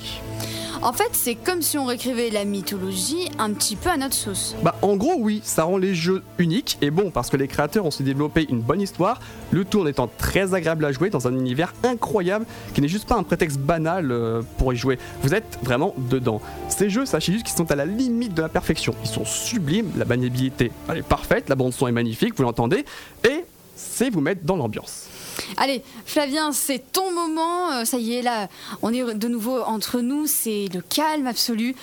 En 0.83 0.95
fait, 0.95 1.11
c'est 1.13 1.35
comme 1.35 1.61
si 1.61 1.77
on 1.77 1.85
réécrivait 1.85 2.31
la 2.31 2.47
mythologie 2.47 3.29
un 3.39 3.53
petit 3.53 3.77
peu 3.77 3.91
à 3.91 3.99
notre 3.99 4.15
sauce. 4.15 4.57
Bah 4.63 4.75
en 4.81 4.97
gros 4.97 5.15
oui, 5.19 5.43
ça 5.45 5.65
rend 5.65 5.77
les 5.77 5.95
jeux 5.95 6.23
uniques 6.39 6.79
et 6.81 6.91
bon 6.91 7.11
parce 7.11 7.29
que 7.29 7.37
les 7.37 7.49
créateurs 7.49 7.85
ont 7.85 7.91
su 7.91 8.03
développer 8.03 8.47
une 8.49 8.63
bonne 8.63 8.81
histoire, 8.81 9.21
le 9.51 9.67
tout 9.67 9.83
en 9.83 9.87
étant 9.87 10.09
très 10.17 10.55
agréable 10.55 10.87
à 10.87 10.93
jouer 10.93 11.11
dans 11.11 11.29
un 11.29 11.35
univers 11.35 11.75
incroyable 11.85 12.47
qui 12.73 12.81
n'est 12.81 12.89
juste 12.89 13.07
pas 13.07 13.17
un 13.17 13.25
prétexte 13.25 13.59
banal 13.59 14.11
euh, 14.11 14.41
pour 14.57 14.73
y 14.73 14.77
jouer. 14.77 14.99
Vous 15.23 15.35
êtes 15.35 15.59
vraiment 15.63 15.95
dedans. 15.99 16.41
Ces 16.71 16.89
jeux, 16.89 17.05
sachez 17.05 17.33
juste 17.35 17.45
qu'ils 17.45 17.57
sont 17.57 17.71
à 17.71 17.77
la 17.77 17.85
limite 17.85 18.33
de 18.33 18.41
la 18.41 18.49
perfection. 18.49 18.95
Ils 19.05 19.11
sont 19.11 19.27
sublimes, 19.27 19.91
la 19.99 20.07
maniabilité 20.07 20.73
elle 20.89 20.99
est 20.99 21.03
parfaite, 21.03 21.51
la 21.51 21.57
bande 21.57 21.75
son 21.75 21.89
est 21.89 21.93
magnifique, 21.93 22.33
vous 22.39 22.43
l'entendez, 22.43 22.87
et 23.29 23.45
c'est 23.77 24.09
vous 24.09 24.23
mettre 24.23 24.45
dans 24.45 24.57
l'ambiance. 24.57 25.10
Allez, 25.57 25.83
Flavien, 26.05 26.53
c'est 26.53 26.93
ton 26.93 27.13
moment. 27.13 27.73
Euh, 27.73 27.85
ça 27.85 27.99
y 27.99 28.15
est, 28.15 28.23
là, 28.23 28.49
on 28.83 28.93
est 28.93 29.15
de 29.15 29.29
nouveau 29.29 29.61
entre 29.63 30.01
nous. 30.01 30.27
C'est 30.27 30.69
le 30.73 30.81
calme 30.81 31.27
absolu. 31.27 31.75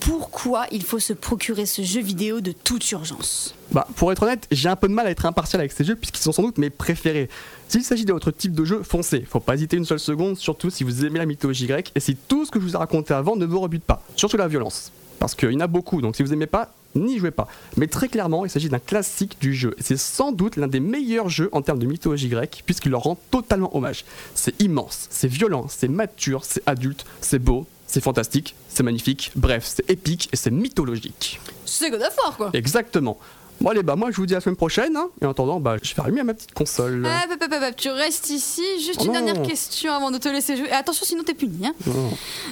pourquoi 0.00 0.66
il 0.72 0.82
faut 0.82 0.98
se 0.98 1.12
procurer 1.12 1.64
ce 1.64 1.82
jeu 1.82 2.00
vidéo 2.00 2.40
de 2.40 2.50
toute 2.50 2.90
urgence. 2.90 3.54
Bah, 3.70 3.86
pour 3.94 4.10
être 4.10 4.24
honnête, 4.24 4.48
j'ai 4.50 4.68
un 4.68 4.74
peu 4.74 4.88
de 4.88 4.92
mal 4.92 5.06
à 5.06 5.10
être 5.10 5.26
impartial 5.26 5.60
avec 5.60 5.70
ces 5.70 5.84
jeux 5.84 5.94
puisqu'ils 5.94 6.22
sont 6.22 6.32
sans 6.32 6.42
doute 6.42 6.58
mes 6.58 6.70
préférés. 6.70 7.28
S'il 7.68 7.84
s'agit 7.84 8.04
votre 8.04 8.32
type 8.32 8.52
de 8.52 8.64
jeu, 8.64 8.82
foncez. 8.82 9.24
Faut 9.28 9.38
pas 9.38 9.54
hésiter 9.54 9.76
une 9.76 9.84
seule 9.84 10.00
seconde, 10.00 10.36
surtout 10.36 10.70
si 10.70 10.82
vous 10.82 11.04
aimez 11.04 11.20
la 11.20 11.26
mythologie 11.26 11.66
grecque 11.66 11.92
et 11.94 12.00
si 12.00 12.16
tout 12.16 12.44
ce 12.44 12.50
que 12.50 12.58
je 12.58 12.64
vous 12.64 12.74
ai 12.74 12.78
raconté 12.78 13.14
avant 13.14 13.36
ne 13.36 13.46
vous 13.46 13.60
rebute 13.60 13.84
pas. 13.84 14.02
Surtout 14.16 14.36
la 14.36 14.48
violence. 14.48 14.90
Parce 15.20 15.36
qu'il 15.36 15.52
y 15.52 15.56
en 15.56 15.60
a 15.60 15.68
beaucoup, 15.68 16.02
donc 16.02 16.16
si 16.16 16.24
vous 16.24 16.32
aimez 16.32 16.46
pas, 16.46 16.74
n'y 16.94 17.18
jouez 17.18 17.30
pas. 17.30 17.48
Mais 17.76 17.86
très 17.86 18.08
clairement, 18.08 18.44
il 18.44 18.50
s'agit 18.50 18.68
d'un 18.68 18.78
classique 18.78 19.36
du 19.40 19.54
jeu. 19.54 19.74
Et 19.78 19.82
c'est 19.82 19.96
sans 19.96 20.32
doute 20.32 20.56
l'un 20.56 20.68
des 20.68 20.80
meilleurs 20.80 21.28
jeux 21.28 21.48
en 21.52 21.62
termes 21.62 21.78
de 21.78 21.86
mythologie 21.86 22.28
grecque, 22.28 22.62
puisqu'il 22.66 22.90
leur 22.90 23.02
rend 23.02 23.18
totalement 23.30 23.74
hommage. 23.76 24.04
C'est 24.34 24.60
immense, 24.60 25.06
c'est 25.10 25.28
violent, 25.28 25.66
c'est 25.68 25.88
mature, 25.88 26.44
c'est 26.44 26.62
adulte, 26.66 27.04
c'est 27.20 27.38
beau, 27.38 27.66
c'est 27.86 28.02
fantastique, 28.02 28.54
c'est 28.68 28.82
magnifique, 28.82 29.32
bref, 29.36 29.64
c'est 29.76 29.90
épique 29.90 30.28
et 30.32 30.36
c'est 30.36 30.50
mythologique. 30.50 31.40
C'est 31.64 31.90
God 31.90 32.02
of 32.02 32.16
War, 32.24 32.36
quoi. 32.36 32.50
Exactement. 32.54 33.18
Bon 33.60 33.70
allez, 33.70 33.82
bah 33.84 33.94
moi 33.94 34.10
je 34.10 34.16
vous 34.16 34.26
dis 34.26 34.34
à 34.34 34.38
la 34.38 34.40
semaine 34.40 34.56
prochaine, 34.56 34.96
hein. 34.96 35.08
et 35.20 35.26
en 35.26 35.30
attendant, 35.30 35.60
bah 35.60 35.76
je 35.80 35.94
vais 35.94 36.02
allumer 36.02 36.24
ma 36.24 36.34
petite 36.34 36.52
console. 36.52 37.06
Ah, 37.06 37.26
hop, 37.30 37.38
hop, 37.40 37.52
hop, 37.62 37.76
tu 37.76 37.90
restes 37.90 38.30
ici. 38.30 38.62
Juste 38.80 38.96
Oh 39.00 39.04
une 39.04 39.12
non. 39.12 39.24
dernière 39.24 39.42
question 39.46 39.92
avant 39.92 40.10
de 40.10 40.18
te 40.18 40.28
laisser 40.28 40.56
jouer. 40.56 40.66
Et 40.68 40.72
attention, 40.72 41.04
sinon 41.06 41.22
t'es 41.22 41.34
puni. 41.34 41.66
Hein. 41.66 41.74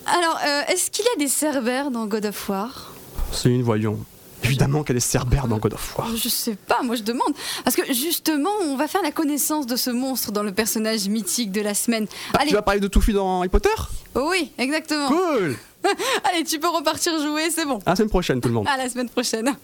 Alors, 0.07 0.38
euh, 0.46 0.62
est-ce 0.68 0.90
qu'il 0.90 1.05
y 1.05 1.09
a 1.09 1.18
des 1.18 1.26
cerbères 1.29 1.90
dans 1.90 2.07
God 2.07 2.26
of 2.26 2.48
War? 2.48 2.92
C'est 3.33 3.48
une 3.48 3.62
voyons. 3.62 3.98
Évidemment 4.44 4.83
a 4.83 4.92
des 4.92 5.00
cerbères 5.00 5.46
dans 5.46 5.59
God 5.59 5.74
of 5.74 5.98
War. 5.98 6.09
Je 6.16 6.29
sais 6.29 6.55
pas, 6.55 6.83
moi 6.83 6.96
je 6.96 7.03
demande. 7.03 7.35
Parce 7.64 7.76
que 7.76 7.92
justement, 7.92 8.50
on 8.62 8.76
va 8.76 8.88
faire 8.88 9.03
la 9.03 9.12
connaissance 9.12 9.66
de 9.66 9.76
ce 9.76 9.90
monstre 9.90 10.33
dans 10.33 10.42
le 10.42 10.53
personnage 10.53 11.09
mythique 11.09 11.53
de 11.53 11.61
la 11.61 11.74
semaine. 11.74 12.07
Ah, 12.33 12.38
Allez, 12.40 12.48
tu 12.48 12.55
vas 12.55 12.62
parler 12.62 12.81
de 12.81 12.88
Touffu 12.88 13.12
dans 13.12 13.38
Harry 13.38 13.48
Potter 13.48 13.68
oui, 14.14 14.50
exactement. 14.59 15.09
Cool 15.09 15.57
Allez, 16.24 16.44
tu 16.44 16.59
peux 16.59 16.68
repartir 16.68 17.18
jouer, 17.20 17.48
c'est 17.50 17.64
bon. 17.64 17.79
À 17.87 17.90
la 17.90 17.96
semaine 17.96 18.11
prochaine 18.11 18.40
tout 18.40 18.48
le 18.48 18.55
monde. 18.55 18.66
À 18.68 18.76
la 18.76 18.88
semaine 18.88 19.09
prochaine. 19.09 19.55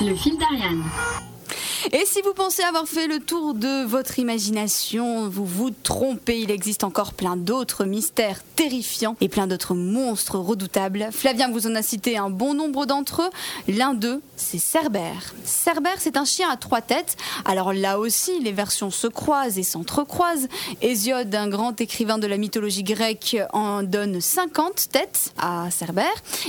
Le 0.00 0.14
fil 0.14 0.38
d'Ariane. 0.38 0.84
Et 1.92 2.04
si 2.04 2.20
vous 2.22 2.34
pensez 2.34 2.62
avoir 2.62 2.86
fait 2.86 3.06
le 3.06 3.20
tour 3.20 3.54
de 3.54 3.84
votre 3.84 4.18
imagination, 4.18 5.28
vous 5.28 5.46
vous 5.46 5.70
trompez. 5.70 6.40
Il 6.40 6.50
existe 6.50 6.84
encore 6.84 7.14
plein 7.14 7.36
d'autres 7.36 7.84
mystères 7.84 8.40
terrifiants 8.54 9.16
et 9.20 9.28
plein 9.28 9.46
d'autres 9.46 9.74
monstres 9.74 10.38
redoutables. 10.38 11.08
Flavien 11.10 11.50
vous 11.50 11.66
en 11.66 11.74
a 11.74 11.82
cité 11.82 12.18
un 12.18 12.28
bon 12.28 12.52
nombre 12.54 12.84
d'entre 12.84 13.22
eux. 13.22 13.30
L'un 13.72 13.94
d'eux, 13.94 14.20
c'est 14.36 14.58
Cerbère. 14.58 15.34
Cerbère, 15.44 15.96
c'est 15.98 16.16
un 16.16 16.26
chien 16.26 16.50
à 16.50 16.56
trois 16.56 16.82
têtes. 16.82 17.16
Alors 17.46 17.72
là 17.72 17.98
aussi, 17.98 18.40
les 18.40 18.52
versions 18.52 18.90
se 18.90 19.06
croisent 19.06 19.58
et 19.58 19.62
s'entrecroisent. 19.62 20.48
Hésiode, 20.82 21.34
un 21.34 21.48
grand 21.48 21.80
écrivain 21.80 22.18
de 22.18 22.26
la 22.26 22.36
mythologie 22.36 22.84
grecque, 22.84 23.36
en 23.52 23.82
donne 23.82 24.20
50 24.20 24.90
têtes 24.90 25.32
à 25.38 25.70
Cerbère 25.70 26.06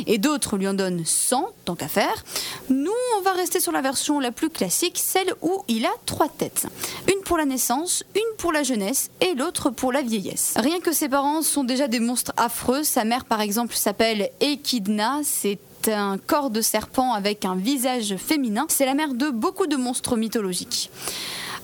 et 0.07 0.17
d'autres 0.17 0.57
lui 0.57 0.67
en 0.67 0.73
donnent 0.73 1.05
100, 1.05 1.47
tant 1.65 1.75
qu'à 1.75 1.87
faire. 1.87 2.23
Nous, 2.69 2.91
on 3.17 3.21
va 3.21 3.31
rester 3.31 3.59
sur 3.59 3.71
la 3.71 3.81
version 3.81 4.19
la 4.19 4.31
plus 4.31 4.49
classique, 4.49 4.99
celle 5.01 5.20
où 5.41 5.63
il 5.67 5.85
a 5.85 5.93
trois 6.05 6.29
têtes. 6.29 6.67
Une 7.07 7.23
pour 7.23 7.37
la 7.37 7.45
naissance, 7.45 8.03
une 8.15 8.37
pour 8.37 8.51
la 8.51 8.63
jeunesse 8.63 9.09
et 9.21 9.33
l'autre 9.35 9.69
pour 9.69 9.91
la 9.91 10.01
vieillesse. 10.01 10.53
Rien 10.57 10.79
que 10.79 10.91
ses 10.91 11.09
parents 11.09 11.41
sont 11.41 11.63
déjà 11.63 11.87
des 11.87 11.99
monstres 11.99 12.33
affreux. 12.37 12.83
Sa 12.83 13.03
mère, 13.03 13.25
par 13.25 13.41
exemple, 13.41 13.75
s'appelle 13.75 14.29
Echidna. 14.39 15.19
C'est 15.23 15.59
un 15.87 16.17
corps 16.17 16.49
de 16.49 16.61
serpent 16.61 17.13
avec 17.13 17.45
un 17.45 17.55
visage 17.55 18.15
féminin. 18.17 18.65
C'est 18.69 18.85
la 18.85 18.93
mère 18.93 19.13
de 19.13 19.29
beaucoup 19.29 19.67
de 19.67 19.75
monstres 19.75 20.15
mythologiques. 20.17 20.91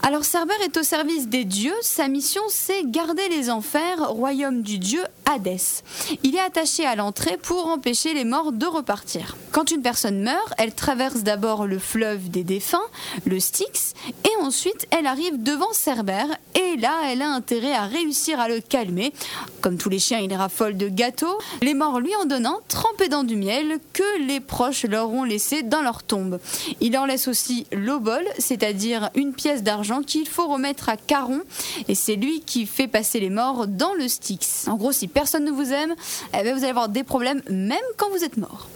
Alors 0.07 0.23
Cerbère 0.23 0.61
est 0.63 0.77
au 0.77 0.83
service 0.83 1.27
des 1.27 1.43
dieux. 1.43 1.75
Sa 1.81 2.07
mission, 2.07 2.41
c'est 2.47 2.89
garder 2.89 3.27
les 3.27 3.49
enfers, 3.49 4.07
royaume 4.07 4.61
du 4.61 4.79
dieu 4.79 5.01
Hadès. 5.25 5.83
Il 6.23 6.33
est 6.33 6.39
attaché 6.39 6.85
à 6.85 6.95
l'entrée 6.95 7.35
pour 7.35 7.67
empêcher 7.67 8.13
les 8.13 8.23
morts 8.23 8.53
de 8.53 8.65
repartir. 8.65 9.35
Quand 9.51 9.69
une 9.69 9.81
personne 9.81 10.21
meurt, 10.21 10.53
elle 10.57 10.73
traverse 10.73 11.23
d'abord 11.23 11.67
le 11.67 11.77
fleuve 11.77 12.29
des 12.29 12.45
défunts, 12.45 12.79
le 13.25 13.37
Styx, 13.41 13.95
et 14.23 14.41
ensuite 14.41 14.87
elle 14.91 15.07
arrive 15.07 15.43
devant 15.43 15.73
Cerbère. 15.73 16.37
Et 16.55 16.77
là, 16.77 16.93
elle 17.07 17.21
a 17.21 17.29
intérêt 17.29 17.73
à 17.73 17.83
réussir 17.83 18.39
à 18.39 18.47
le 18.47 18.61
calmer. 18.61 19.11
Comme 19.59 19.77
tous 19.77 19.89
les 19.89 19.99
chiens, 19.99 20.19
il 20.19 20.33
raffole 20.33 20.77
de 20.77 20.87
gâteaux. 20.87 21.37
Les 21.61 21.73
morts 21.73 21.99
lui 21.99 22.15
en 22.15 22.23
donnant, 22.23 22.61
trempés 22.69 23.09
dans 23.09 23.25
du 23.25 23.35
miel 23.35 23.79
que 23.91 24.25
les 24.25 24.39
proches 24.39 24.85
leur 24.85 25.09
ont 25.09 25.25
laissé 25.25 25.63
dans 25.63 25.81
leur 25.81 26.03
tombe. 26.03 26.39
Il 26.79 26.97
en 26.97 27.05
laisse 27.05 27.27
aussi 27.27 27.67
l'obol, 27.73 28.23
c'est-à-dire 28.39 29.09
une 29.13 29.33
pièce 29.33 29.63
d'argent 29.63 29.96
qu'il 30.01 30.27
faut 30.27 30.47
remettre 30.47 30.89
à 30.89 30.97
Caron, 30.97 31.41
et 31.87 31.95
c'est 31.95 32.15
lui 32.15 32.41
qui 32.41 32.65
fait 32.65 32.87
passer 32.87 33.19
les 33.19 33.29
morts 33.29 33.67
dans 33.67 33.93
le 33.93 34.07
Styx. 34.07 34.67
En 34.67 34.75
gros, 34.75 34.91
si 34.91 35.07
personne 35.07 35.45
ne 35.45 35.51
vous 35.51 35.71
aime, 35.73 35.95
eh 36.33 36.43
ben, 36.43 36.53
vous 36.53 36.59
allez 36.59 36.69
avoir 36.69 36.89
des 36.89 37.03
problèmes 37.03 37.41
même 37.49 37.77
quand 37.97 38.09
vous 38.09 38.23
êtes 38.23 38.37
mort. 38.37 38.67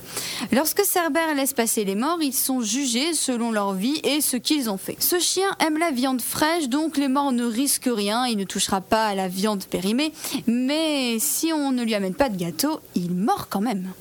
Lorsque 0.52 0.84
Cerbère 0.84 1.36
laisse 1.36 1.54
passer 1.54 1.86
les 1.86 1.96
morts, 1.96 2.22
ils 2.22 2.34
sont 2.34 2.62
jugés 2.62 3.14
selon 3.14 3.52
leur 3.52 3.74
vie 3.74 4.02
et 4.04 4.22
ce 4.22 4.38
qu'ils 4.38 4.70
ont 4.70 4.78
fait. 4.78 4.98
Ce 5.00 5.20
chien 5.20 5.50
aime 5.60 5.78
la 5.78 5.92
viande 5.92 6.22
fraîche, 6.22 6.68
donc 6.68 6.98
les 6.98 7.08
morts 7.08 7.32
ne 7.32 7.46
risquent 7.46 7.90
rien, 7.92 8.26
il 8.26 8.38
ne 8.38 8.44
touchera 8.44 8.82
pas 8.82 9.08
à 9.08 9.16
la 9.16 9.28
viande 9.28 9.64
périmée, 9.66 10.12
mais 10.48 11.20
si 11.20 11.54
on 11.54 11.72
ne 11.72 11.84
lui 11.84 11.94
amène 11.94 12.16
pas 12.16 12.30
de 12.30 12.38
gâteau, 12.38 12.80
il 12.96 13.12
mord 13.12 13.48
quand 13.50 13.62
même. 13.62 13.92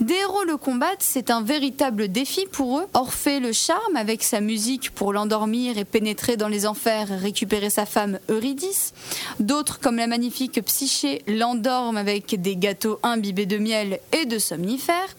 Des 0.00 0.14
héros 0.14 0.44
le 0.44 0.56
combattent, 0.56 1.02
c'est 1.02 1.30
un 1.30 1.42
véritable 1.42 2.08
défi 2.08 2.46
pour 2.50 2.78
eux. 2.78 2.86
Orphée 2.94 3.40
le 3.40 3.52
charme 3.52 3.96
avec 3.96 4.22
sa 4.22 4.40
musique 4.40 4.90
pour 4.90 5.12
l'endormir 5.12 5.76
et 5.76 5.84
pénétrer 5.84 6.36
dans 6.36 6.48
les 6.48 6.66
enfers 6.66 7.12
et 7.12 7.16
récupérer 7.16 7.70
sa 7.70 7.86
femme 7.86 8.18
Eurydice. 8.28 8.94
D'autres, 9.40 9.80
comme 9.80 9.96
la 9.96 10.06
magnifique 10.06 10.62
Psyché, 10.64 11.22
l'endorment 11.26 11.98
avec 11.98 12.40
des 12.40 12.56
gâteaux 12.56 12.98
imbibés 13.02 13.46
de 13.46 13.58
miel 13.58 14.00
et 14.18 14.26
de 14.26 14.38
somnifères. 14.38 15.16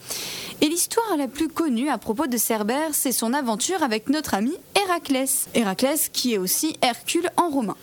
Et 0.63 0.69
l'histoire 0.69 1.17
la 1.17 1.27
plus 1.27 1.47
connue 1.47 1.89
à 1.89 1.97
propos 1.97 2.27
de 2.27 2.37
Cerbère, 2.37 2.93
c'est 2.93 3.11
son 3.11 3.33
aventure 3.33 3.81
avec 3.81 4.09
notre 4.09 4.35
ami 4.35 4.53
Héraclès. 4.79 5.47
Héraclès 5.55 6.07
qui 6.09 6.35
est 6.35 6.37
aussi 6.37 6.77
Hercule 6.83 7.31
en 7.35 7.49
romain. 7.49 7.75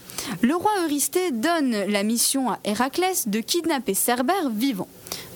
Le 0.42 0.54
roi 0.54 0.70
Eurysthée 0.84 1.32
donne 1.32 1.72
la 1.72 2.04
mission 2.04 2.52
à 2.52 2.60
Héraclès 2.62 3.26
de 3.26 3.40
kidnapper 3.40 3.94
Cerbère 3.94 4.50
vivant. 4.50 4.86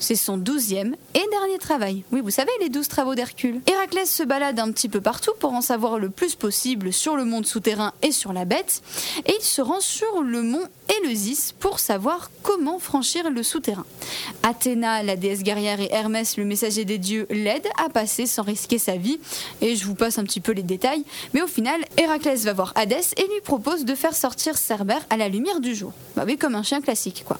C'est 0.03 0.15
son 0.17 0.35
douzième 0.35 0.97
et 1.13 1.25
dernier 1.31 1.57
travail. 1.59 2.03
Oui, 2.11 2.19
vous 2.19 2.29
savez, 2.29 2.51
les 2.59 2.67
douze 2.67 2.89
travaux 2.89 3.15
d'Hercule. 3.15 3.61
Héraclès 3.67 4.05
se 4.05 4.23
balade 4.23 4.59
un 4.59 4.69
petit 4.73 4.89
peu 4.89 4.99
partout 4.99 5.31
pour 5.39 5.53
en 5.53 5.61
savoir 5.61 5.97
le 5.97 6.09
plus 6.09 6.35
possible 6.35 6.91
sur 6.91 7.15
le 7.15 7.23
monde 7.23 7.45
souterrain 7.45 7.93
et 8.01 8.11
sur 8.11 8.33
la 8.33 8.43
bête. 8.43 8.81
Et 9.25 9.33
il 9.39 9.41
se 9.45 9.61
rend 9.61 9.79
sur 9.79 10.21
le 10.21 10.43
mont 10.43 10.67
Éleusis 11.01 11.53
pour 11.57 11.79
savoir 11.79 12.31
comment 12.41 12.79
franchir 12.79 13.29
le 13.29 13.43
souterrain. 13.43 13.85
Athéna, 14.43 15.03
la 15.03 15.15
déesse 15.15 15.41
guerrière, 15.41 15.79
et 15.79 15.87
Hermès, 15.89 16.35
le 16.35 16.43
messager 16.43 16.83
des 16.83 16.97
dieux, 16.97 17.25
l'aident 17.29 17.69
à 17.83 17.87
passer 17.87 18.25
sans 18.25 18.43
risquer 18.43 18.79
sa 18.79 18.97
vie. 18.97 19.21
Et 19.61 19.77
je 19.77 19.85
vous 19.85 19.95
passe 19.95 20.19
un 20.19 20.25
petit 20.25 20.41
peu 20.41 20.51
les 20.51 20.63
détails. 20.63 21.05
Mais 21.33 21.41
au 21.41 21.47
final, 21.47 21.79
Héraclès 21.95 22.43
va 22.43 22.51
voir 22.51 22.73
Hadès 22.75 23.13
et 23.15 23.23
lui 23.23 23.41
propose 23.41 23.85
de 23.85 23.95
faire 23.95 24.15
sortir 24.15 24.57
Cerbère 24.57 25.05
à 25.09 25.15
la 25.15 25.29
lumière 25.29 25.61
du 25.61 25.73
jour. 25.73 25.93
Bah 26.17 26.23
oui, 26.27 26.37
comme 26.37 26.55
un 26.55 26.63
chien 26.63 26.81
classique, 26.81 27.23
quoi. 27.25 27.39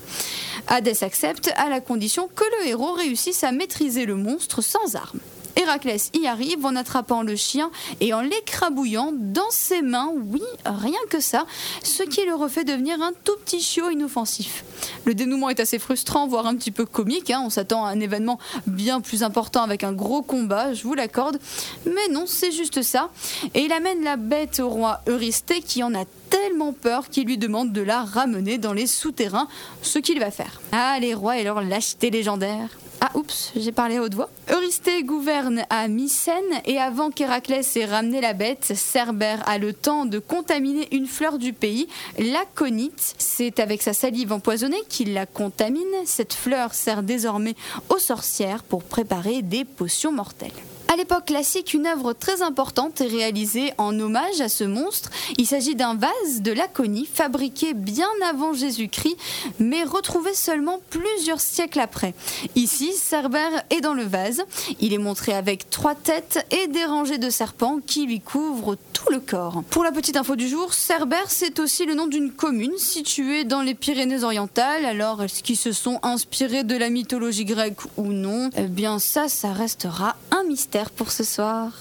Hadès 0.67 1.03
accepte 1.03 1.51
à 1.57 1.67
la 1.67 1.81
condition 1.81 2.29
que 2.33 2.45
le 2.59 2.67
héros 2.67 2.93
réussisse 2.93 3.43
à 3.43 3.51
maîtriser 3.51 4.05
le 4.05 4.15
monstre 4.15 4.61
sans 4.61 4.95
armes. 4.95 5.19
Héraclès 5.55 6.09
y 6.13 6.25
arrive 6.25 6.65
en 6.65 6.75
attrapant 6.75 7.21
le 7.21 7.35
chien 7.35 7.69
et 7.99 8.13
en 8.13 8.21
l'écrabouillant 8.21 9.11
dans 9.13 9.49
ses 9.51 9.81
mains, 9.81 10.11
oui, 10.15 10.41
rien 10.65 10.99
que 11.09 11.19
ça, 11.19 11.45
ce 11.83 12.03
qui 12.03 12.25
le 12.25 12.33
refait 12.33 12.63
devenir 12.63 13.01
un 13.01 13.11
tout 13.23 13.35
petit 13.45 13.61
chiot 13.61 13.89
inoffensif. 13.89 14.63
Le 15.05 15.13
dénouement 15.13 15.49
est 15.49 15.59
assez 15.59 15.79
frustrant, 15.79 16.27
voire 16.27 16.47
un 16.47 16.55
petit 16.55 16.71
peu 16.71 16.85
comique, 16.85 17.29
hein, 17.29 17.41
on 17.45 17.49
s'attend 17.49 17.85
à 17.85 17.89
un 17.89 17.99
événement 17.99 18.39
bien 18.65 18.99
plus 18.99 19.23
important 19.23 19.61
avec 19.61 19.83
un 19.83 19.93
gros 19.93 20.23
combat, 20.23 20.73
je 20.73 20.83
vous 20.83 20.95
l'accorde, 20.95 21.39
mais 21.85 22.11
non, 22.11 22.25
c'est 22.25 22.51
juste 22.51 22.81
ça. 22.81 23.09
Et 23.53 23.61
il 23.61 23.71
amène 23.71 24.03
la 24.03 24.17
bête 24.17 24.59
au 24.59 24.69
roi 24.69 25.01
Eurysthée 25.07 25.61
qui 25.61 25.83
en 25.83 25.93
a 25.93 26.05
tellement 26.33 26.73
peur 26.73 27.09
qu'il 27.09 27.27
lui 27.27 27.37
demande 27.37 27.71
de 27.71 27.81
la 27.81 28.03
ramener 28.03 28.57
dans 28.57 28.73
les 28.73 28.87
souterrains, 28.87 29.47
ce 29.83 29.99
qu'il 29.99 30.19
va 30.19 30.31
faire. 30.31 30.61
Ah, 30.71 30.97
les 30.99 31.13
rois 31.13 31.37
et 31.37 31.43
leur 31.43 31.61
lâcheté 31.61 32.09
légendaire. 32.09 32.69
Ah, 33.01 33.11
oups, 33.13 33.51
j'ai 33.55 33.71
parlé 33.71 33.97
à 33.97 34.01
haute 34.01 34.15
voix. 34.15 34.29
Eurysthée 34.51 35.03
gouverne 35.03 35.63
à 35.69 35.87
Mycène 35.87 36.61
et 36.65 36.79
avant 36.79 37.11
qu'Héraclès 37.11 37.75
ait 37.75 37.85
ramené 37.85 38.19
la 38.19 38.33
bête, 38.33 38.71
Cerbère 38.75 39.47
a 39.47 39.59
le 39.59 39.73
temps 39.73 40.05
de 40.05 40.17
contaminer 40.17 40.87
une 40.91 41.05
fleur 41.05 41.37
du 41.37 41.53
pays, 41.53 41.87
l'aconite. 42.17 43.13
C'est 43.19 43.59
avec 43.59 43.83
sa 43.83 43.93
salive 43.93 44.33
empoisonnée 44.33 44.81
qu'il 44.89 45.13
la 45.13 45.27
contamine. 45.27 45.83
Cette 46.05 46.33
fleur 46.33 46.73
sert 46.73 47.03
désormais 47.03 47.55
aux 47.89 47.99
sorcières 47.99 48.63
pour 48.63 48.83
préparer 48.83 49.43
des 49.43 49.65
potions 49.65 50.11
mortelles. 50.11 50.51
À 50.93 50.95
l'époque 50.95 51.25
classique, 51.25 51.73
une 51.73 51.87
œuvre 51.87 52.13
très 52.13 52.43
importante 52.43 53.01
est 53.01 53.07
réalisée 53.07 53.73
en 53.79 53.99
hommage 53.99 54.41
à 54.41 54.47
ce 54.47 54.63
monstre. 54.63 55.09
Il 55.39 55.47
s'agit 55.47 55.73
d'un 55.73 55.95
vase 55.95 56.41
de 56.41 56.51
Laconie 56.51 57.09
fabriqué 57.11 57.73
bien 57.73 58.07
avant 58.29 58.53
Jésus-Christ, 58.53 59.17
mais 59.57 59.85
retrouvé 59.85 60.35
seulement 60.35 60.79
plusieurs 60.91 61.41
siècles 61.41 61.79
après. 61.79 62.13
Ici, 62.53 62.93
Cerbère 62.93 63.63
est 63.71 63.81
dans 63.81 63.95
le 63.95 64.03
vase. 64.03 64.43
Il 64.79 64.93
est 64.93 64.99
montré 64.99 65.33
avec 65.33 65.71
trois 65.71 65.95
têtes 65.95 66.45
et 66.51 66.67
des 66.67 66.85
rangées 66.85 67.17
de 67.17 67.31
serpents 67.31 67.79
qui 67.83 68.05
lui 68.05 68.19
couvrent 68.19 68.77
tout 68.93 69.11
le 69.11 69.19
corps. 69.19 69.63
Pour 69.71 69.83
la 69.83 69.91
petite 69.91 70.15
info 70.15 70.35
du 70.35 70.47
jour, 70.47 70.75
Cerbère, 70.75 71.25
c'est 71.29 71.57
aussi 71.59 71.87
le 71.87 71.95
nom 71.95 72.05
d'une 72.05 72.29
commune 72.29 72.77
située 72.77 73.45
dans 73.45 73.63
les 73.63 73.73
Pyrénées-Orientales. 73.73 74.85
Alors, 74.85 75.23
est-ce 75.23 75.41
qu'ils 75.41 75.57
se 75.57 75.71
sont 75.71 75.99
inspirés 76.03 76.63
de 76.63 76.77
la 76.77 76.91
mythologie 76.91 77.45
grecque 77.45 77.81
ou 77.97 78.09
non? 78.09 78.51
Eh 78.55 78.67
bien, 78.67 78.99
ça, 78.99 79.27
ça 79.27 79.53
restera 79.53 80.15
un 80.29 80.43
mystère 80.43 80.82
pour 80.91 81.11
ce 81.11 81.23
soir. 81.23 81.71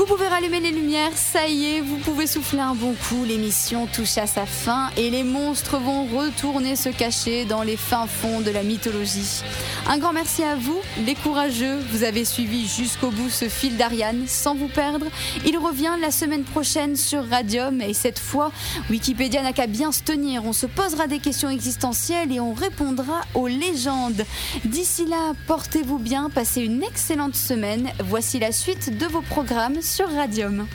Vous 0.00 0.06
pouvez 0.06 0.28
rallumer 0.28 0.60
les 0.60 0.70
lumières, 0.70 1.12
ça 1.14 1.46
y 1.46 1.66
est, 1.66 1.80
vous 1.82 1.98
pouvez 1.98 2.26
souffler 2.26 2.60
un 2.60 2.74
bon 2.74 2.94
coup, 2.94 3.22
l'émission 3.26 3.86
touche 3.86 4.16
à 4.16 4.26
sa 4.26 4.46
fin 4.46 4.88
et 4.96 5.10
les 5.10 5.24
monstres 5.24 5.78
vont 5.78 6.06
retourner 6.06 6.74
se 6.74 6.88
cacher 6.88 7.44
dans 7.44 7.62
les 7.62 7.76
fins 7.76 8.06
fonds 8.06 8.40
de 8.40 8.50
la 8.50 8.62
mythologie. 8.62 9.42
Un 9.86 9.98
grand 9.98 10.14
merci 10.14 10.42
à 10.42 10.56
vous, 10.56 10.78
les 11.04 11.14
courageux, 11.14 11.78
vous 11.90 12.02
avez 12.02 12.24
suivi 12.24 12.66
jusqu'au 12.66 13.10
bout 13.10 13.28
ce 13.28 13.50
fil 13.50 13.76
d'Ariane 13.76 14.24
sans 14.26 14.54
vous 14.54 14.68
perdre. 14.68 15.04
Il 15.44 15.58
revient 15.58 15.92
la 16.00 16.10
semaine 16.10 16.44
prochaine 16.44 16.96
sur 16.96 17.28
Radium 17.28 17.82
et 17.82 17.92
cette 17.92 18.18
fois, 18.18 18.52
Wikipédia 18.88 19.42
n'a 19.42 19.52
qu'à 19.52 19.66
bien 19.66 19.92
se 19.92 20.02
tenir, 20.02 20.46
on 20.46 20.54
se 20.54 20.64
posera 20.64 21.08
des 21.08 21.18
questions 21.18 21.50
existentielles 21.50 22.32
et 22.32 22.40
on 22.40 22.54
répondra 22.54 23.20
aux 23.34 23.48
légendes. 23.48 24.24
D'ici 24.64 25.04
là, 25.04 25.34
portez-vous 25.46 25.98
bien, 25.98 26.30
passez 26.30 26.62
une 26.62 26.82
excellente 26.82 27.36
semaine. 27.36 27.90
Voici 28.02 28.38
la 28.38 28.52
suite 28.52 28.96
de 28.96 29.04
vos 29.04 29.20
programmes 29.20 29.82
sur 29.90 30.08
Radium. 30.08 30.68